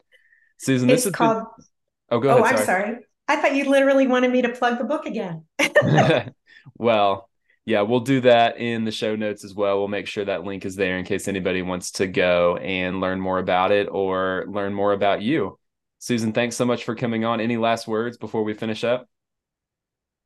susan 0.58 0.90
it's 0.90 1.04
this 1.04 1.06
is 1.06 1.12
called 1.12 1.44
the... 1.56 1.64
oh 2.10 2.18
go 2.18 2.30
ahead 2.30 2.40
oh 2.40 2.44
i'm 2.44 2.64
sorry 2.64 2.96
I 3.30 3.36
thought 3.36 3.54
you 3.54 3.70
literally 3.70 4.08
wanted 4.08 4.32
me 4.32 4.42
to 4.42 4.48
plug 4.48 4.78
the 4.78 4.84
book 4.84 5.06
again. 5.06 5.44
well, 6.76 7.30
yeah, 7.64 7.82
we'll 7.82 8.00
do 8.00 8.22
that 8.22 8.56
in 8.56 8.82
the 8.82 8.90
show 8.90 9.14
notes 9.14 9.44
as 9.44 9.54
well. 9.54 9.78
We'll 9.78 9.86
make 9.86 10.08
sure 10.08 10.24
that 10.24 10.42
link 10.42 10.64
is 10.64 10.74
there 10.74 10.98
in 10.98 11.04
case 11.04 11.28
anybody 11.28 11.62
wants 11.62 11.92
to 11.92 12.08
go 12.08 12.56
and 12.56 13.00
learn 13.00 13.20
more 13.20 13.38
about 13.38 13.70
it 13.70 13.86
or 13.88 14.46
learn 14.48 14.74
more 14.74 14.92
about 14.92 15.22
you. 15.22 15.59
Susan, 16.00 16.32
thanks 16.32 16.56
so 16.56 16.64
much 16.64 16.84
for 16.84 16.94
coming 16.94 17.26
on. 17.26 17.40
Any 17.40 17.58
last 17.58 17.86
words 17.86 18.16
before 18.16 18.42
we 18.42 18.54
finish 18.54 18.84
up? 18.84 19.06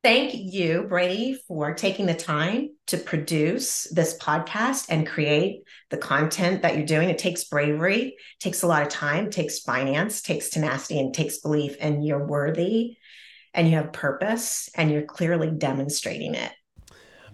Thank 0.03 0.33
you, 0.33 0.83
Brady, 0.87 1.37
for 1.47 1.73
taking 1.73 2.05
the 2.05 2.13
time 2.13 2.69
to 2.87 2.97
produce 2.97 3.83
this 3.91 4.17
podcast 4.17 4.85
and 4.89 5.05
create 5.05 5.63
the 5.89 5.97
content 5.97 6.61
that 6.61 6.77
you're 6.77 6.85
doing. 6.85 7.09
It 7.09 7.17
takes 7.17 7.43
bravery, 7.43 8.15
takes 8.39 8.63
a 8.63 8.67
lot 8.67 8.83
of 8.83 8.89
time, 8.89 9.29
takes 9.29 9.59
finance, 9.59 10.21
takes 10.21 10.49
tenacity, 10.49 10.97
and 10.97 11.13
takes 11.13 11.39
belief. 11.39 11.75
And 11.81 12.05
you're 12.05 12.25
worthy 12.25 12.95
and 13.53 13.67
you 13.67 13.75
have 13.75 13.91
purpose 13.91 14.69
and 14.75 14.89
you're 14.89 15.01
clearly 15.01 15.51
demonstrating 15.51 16.35
it. 16.35 16.53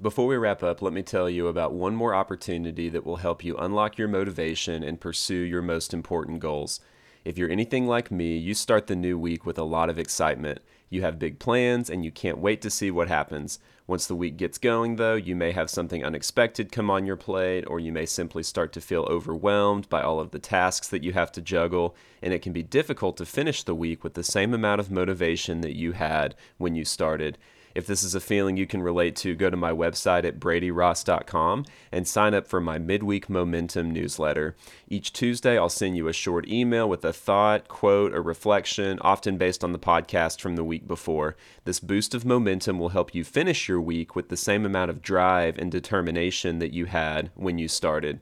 Before 0.02 0.26
we 0.26 0.38
wrap 0.38 0.64
up, 0.64 0.82
let 0.82 0.94
me 0.94 1.04
tell 1.04 1.30
you 1.30 1.48
about 1.48 1.74
one 1.74 1.96
more 1.96 2.16
opportunity 2.16 2.90
that 2.90 3.06
will 3.06 3.18
help 3.18 3.44
you 3.44 3.56
unlock 3.58 4.00
your 4.00 4.08
motivation 4.08 4.82
and 4.82 5.00
pursue 5.00 5.36
your 5.36 5.62
most 5.62 5.94
important 5.94 6.40
goals. 6.40 6.80
If 7.24 7.38
you're 7.38 7.52
anything 7.52 7.86
like 7.86 8.10
me, 8.10 8.36
you 8.36 8.56
start 8.56 8.88
the 8.88 8.96
new 8.96 9.18
week 9.18 9.46
with 9.46 9.60
a 9.60 9.64
lot 9.64 9.92
of 9.92 10.00
excitement. 10.00 10.60
You 10.90 11.04
have 11.04 11.20
big 11.20 11.38
plans 11.38 11.88
and 11.88 12.04
you 12.04 12.12
can't 12.12 12.40
wait 12.40 12.62
to 12.64 12.72
see 12.72 12.90
what 12.90 13.10
happens. 13.10 13.60
Once 13.86 14.08
the 14.08 14.16
week 14.16 14.38
gets 14.38 14.58
going, 14.58 14.96
though, 14.96 15.14
you 15.14 15.36
may 15.36 15.52
have 15.52 15.70
something 15.70 16.04
unexpected 16.04 16.72
come 16.72 16.90
on 16.90 17.06
your 17.06 17.16
plate, 17.16 17.64
or 17.68 17.80
you 17.80 17.92
may 17.92 18.08
simply 18.08 18.42
start 18.42 18.74
to 18.74 18.82
feel 18.82 19.04
overwhelmed 19.04 19.88
by 19.88 20.02
all 20.02 20.20
of 20.20 20.32
the 20.32 20.40
tasks 20.40 20.88
that 20.88 21.04
you 21.04 21.14
have 21.14 21.32
to 21.32 21.42
juggle, 21.42 21.96
and 22.24 22.34
it 22.34 22.42
can 22.42 22.54
be 22.54 22.64
difficult 22.64 23.18
to 23.18 23.26
finish 23.26 23.64
the 23.64 23.76
week 23.76 24.04
with 24.04 24.16
the 24.16 24.24
same 24.24 24.54
amount 24.54 24.80
of 24.80 24.90
motivation 24.90 25.62
that 25.62 25.76
you 25.76 25.92
had 25.92 26.34
when 26.58 26.74
you 26.74 26.86
started. 26.86 27.38
If 27.74 27.88
this 27.88 28.04
is 28.04 28.16
a 28.16 28.20
feeling 28.20 28.58
you 28.58 28.68
can 28.68 28.82
relate 28.82 29.16
to, 29.18 29.36
go 29.36 29.50
to 29.50 29.58
my 29.58 29.72
website 29.72 30.26
at 30.26 30.40
bradyross.com 30.40 31.66
and 31.92 32.08
sign 32.08 32.34
up 32.34 32.48
for 32.48 32.60
my 32.60 32.78
midweek 32.78 33.30
momentum 33.30 33.92
newsletter. 33.92 34.56
Each 34.88 35.14
Tuesday, 35.14 35.58
I'll 35.58 35.70
send 35.70 35.98
you 35.98 36.08
a 36.08 36.14
short 36.14 36.48
email 36.48 36.88
with 36.88 37.06
a 37.06 37.14
thought, 37.14 37.68
quote, 37.68 38.14
or 38.14 38.22
reflection, 38.22 39.00
often 39.02 39.38
based 39.38 39.64
on 39.64 39.72
the 39.72 39.80
podcast 39.80 40.42
from 40.42 40.56
the 40.56 40.64
week 40.64 40.88
before. 40.88 41.36
This 41.66 41.80
boost 41.80 42.14
of 42.14 42.26
momentum 42.26 42.80
will 42.80 42.90
help 42.90 43.16
you 43.16 43.24
finish 43.24 43.68
your 43.68 43.82
week 43.82 44.16
with 44.16 44.30
the 44.30 44.38
same 44.38 44.66
amount 44.66 44.92
of 44.92 45.02
drive 45.02 45.58
and 45.58 45.72
determination 45.72 46.60
that 46.60 46.74
you 46.74 46.86
had 46.86 47.32
when 47.36 47.58
you 47.58 47.68
started. 47.68 48.20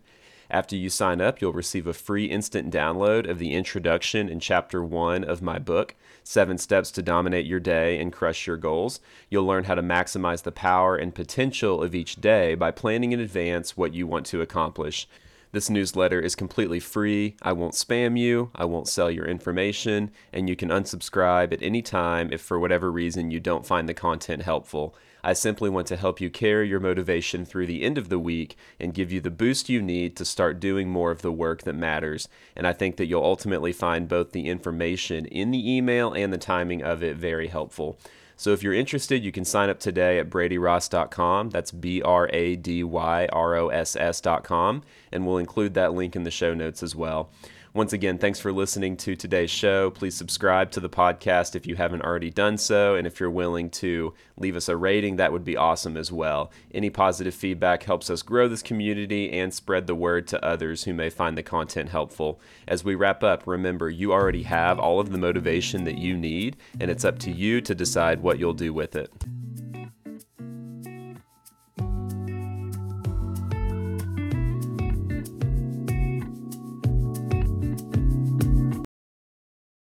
After 0.52 0.76
you 0.76 0.90
sign 0.90 1.22
up, 1.22 1.42
you'll 1.42 1.54
receive 1.54 1.86
a 1.86 1.94
free 1.94 2.26
instant 2.26 2.74
download 2.74 3.30
of 3.30 3.38
the 3.38 3.54
introduction 3.54 4.28
in 4.28 4.40
chapter 4.40 4.84
one 4.84 5.24
of 5.24 5.44
my 5.44 5.60
book, 5.60 5.94
Seven 6.24 6.58
Steps 6.58 6.90
to 6.92 7.04
Dominate 7.04 7.46
Your 7.46 7.60
Day 7.60 8.00
and 8.02 8.12
Crush 8.12 8.48
Your 8.48 8.58
Goals. 8.58 9.00
You'll 9.30 9.46
learn 9.46 9.66
how 9.66 9.76
to 9.76 9.84
maximize 9.84 10.42
the 10.42 10.52
power 10.52 10.96
and 10.96 11.14
potential 11.14 11.84
of 11.84 11.94
each 11.94 12.16
day 12.16 12.56
by 12.56 12.72
planning 12.72 13.12
in 13.12 13.20
advance 13.20 13.78
what 13.78 13.94
you 13.94 14.08
want 14.08 14.26
to 14.28 14.42
accomplish. 14.42 15.08
This 15.52 15.70
newsletter 15.70 16.20
is 16.20 16.36
completely 16.36 16.80
free. 16.80 17.36
I 17.44 17.54
won't 17.54 17.76
spam 17.76 18.18
you, 18.18 18.50
I 18.56 18.66
won't 18.66 18.88
sell 18.88 19.12
your 19.12 19.26
information, 19.26 20.10
and 20.34 20.50
you 20.50 20.56
can 20.56 20.70
unsubscribe 20.70 21.54
at 21.54 21.62
any 21.62 21.84
time 21.84 22.30
if 22.32 22.42
for 22.42 22.60
whatever 22.60 22.92
reason 22.92 23.30
you 23.30 23.40
don't 23.40 23.68
find 23.68 23.88
the 23.88 23.94
content 23.94 24.42
helpful. 24.42 24.96
I 25.24 25.34
simply 25.34 25.70
want 25.70 25.88
to 25.88 25.98
help 25.98 26.22
you 26.22 26.30
carry 26.30 26.68
your 26.68 26.80
motivation 26.80 27.46
through 27.46 27.68
the 27.68 27.84
end 27.84 27.98
of 27.98 28.10
the 28.10 28.20
week 28.20 28.58
and 28.80 28.94
give 28.94 29.12
you 29.12 29.22
the 29.22 29.30
boost 29.30 29.70
you 29.70 29.82
need 29.82 30.16
to 30.18 30.26
start 30.26 30.60
doing 30.60 30.90
more 30.90 31.12
of 31.12 31.22
the 31.22 31.32
work 31.32 31.64
that 31.64 31.74
matters. 31.74 32.30
And 32.56 32.66
I 32.66 32.74
think 32.74 32.98
that 32.98 33.08
you'll 33.08 33.24
ultimately 33.24 33.74
find 33.74 34.08
both 34.08 34.32
the 34.32 34.48
information 34.48 35.26
in 35.26 35.52
the 35.52 35.72
email 35.72 36.14
and 36.14 36.32
the 36.32 36.38
timing 36.38 36.84
of 36.84 37.04
it 37.04 37.18
very 37.18 37.48
helpful. 37.48 37.98
So 38.40 38.52
if 38.52 38.64
you're 38.64 38.74
interested, 38.74 39.22
you 39.22 39.34
can 39.34 39.44
sign 39.44 39.70
up 39.70 39.82
today 39.82 40.18
at 40.18 40.30
bradyross.com. 40.30 41.50
That's 41.50 41.72
B 41.72 42.02
R 42.02 42.30
A 42.32 42.56
D 42.56 42.86
Y 42.86 43.28
R 43.34 43.56
O 43.56 43.68
S 43.68 43.98
S.com. 43.98 44.82
And 45.12 45.28
we'll 45.28 45.40
include 45.40 45.74
that 45.74 45.94
link 45.94 46.16
in 46.16 46.24
the 46.24 46.32
show 46.32 46.54
notes 46.54 46.82
as 46.82 46.96
well. 46.96 47.30
Once 47.72 47.94
again, 47.94 48.18
thanks 48.18 48.40
for 48.40 48.52
listening 48.52 48.98
to 48.98 49.16
today's 49.16 49.52
show. 49.52 49.92
Please 49.92 50.16
subscribe 50.16 50.72
to 50.72 50.80
the 50.80 50.90
podcast 50.90 51.56
if 51.56 51.68
you 51.68 51.76
haven't 51.76 52.02
already 52.02 52.32
done 52.32 52.58
so. 52.58 52.96
And 52.96 53.06
if 53.06 53.20
you're 53.20 53.30
willing 53.30 53.70
to 53.72 54.16
leave 54.38 54.56
us 54.56 54.70
a 54.70 54.76
rating, 54.76 55.18
that 55.18 55.32
would 55.32 55.44
be 55.44 55.56
awesome 55.56 55.96
as 55.96 56.12
well. 56.12 56.52
Any 56.74 56.90
positive 56.90 57.36
feedback 57.36 57.84
helps 57.84 58.10
us 58.10 58.24
grow 58.24 58.48
this 58.48 58.64
community 58.64 59.32
and 59.32 59.54
spread 59.54 59.86
the 59.86 59.94
word 59.94 60.26
to 60.30 60.44
others 60.44 60.86
who 60.86 60.96
may 60.96 61.12
find 61.12 61.38
the 61.38 61.44
content 61.44 61.90
helpful. 61.90 62.42
As 62.68 62.84
we 62.84 62.96
wrap 62.96 63.24
up, 63.24 63.46
remember 63.46 63.88
you 63.88 64.14
already 64.14 64.44
have 64.44 64.80
all 64.80 65.00
of 65.00 65.12
the 65.12 65.20
motivation 65.20 65.84
that 65.84 66.00
you 66.00 66.18
need, 66.18 66.58
and 66.80 66.90
it's 66.90 67.06
up 67.06 67.20
to 67.20 67.32
you 67.32 67.62
to 67.62 67.76
decide 67.76 68.24
what 68.24 68.40
you'll 68.40 68.54
do 68.54 68.74
with 68.74 68.96
it. 68.96 69.14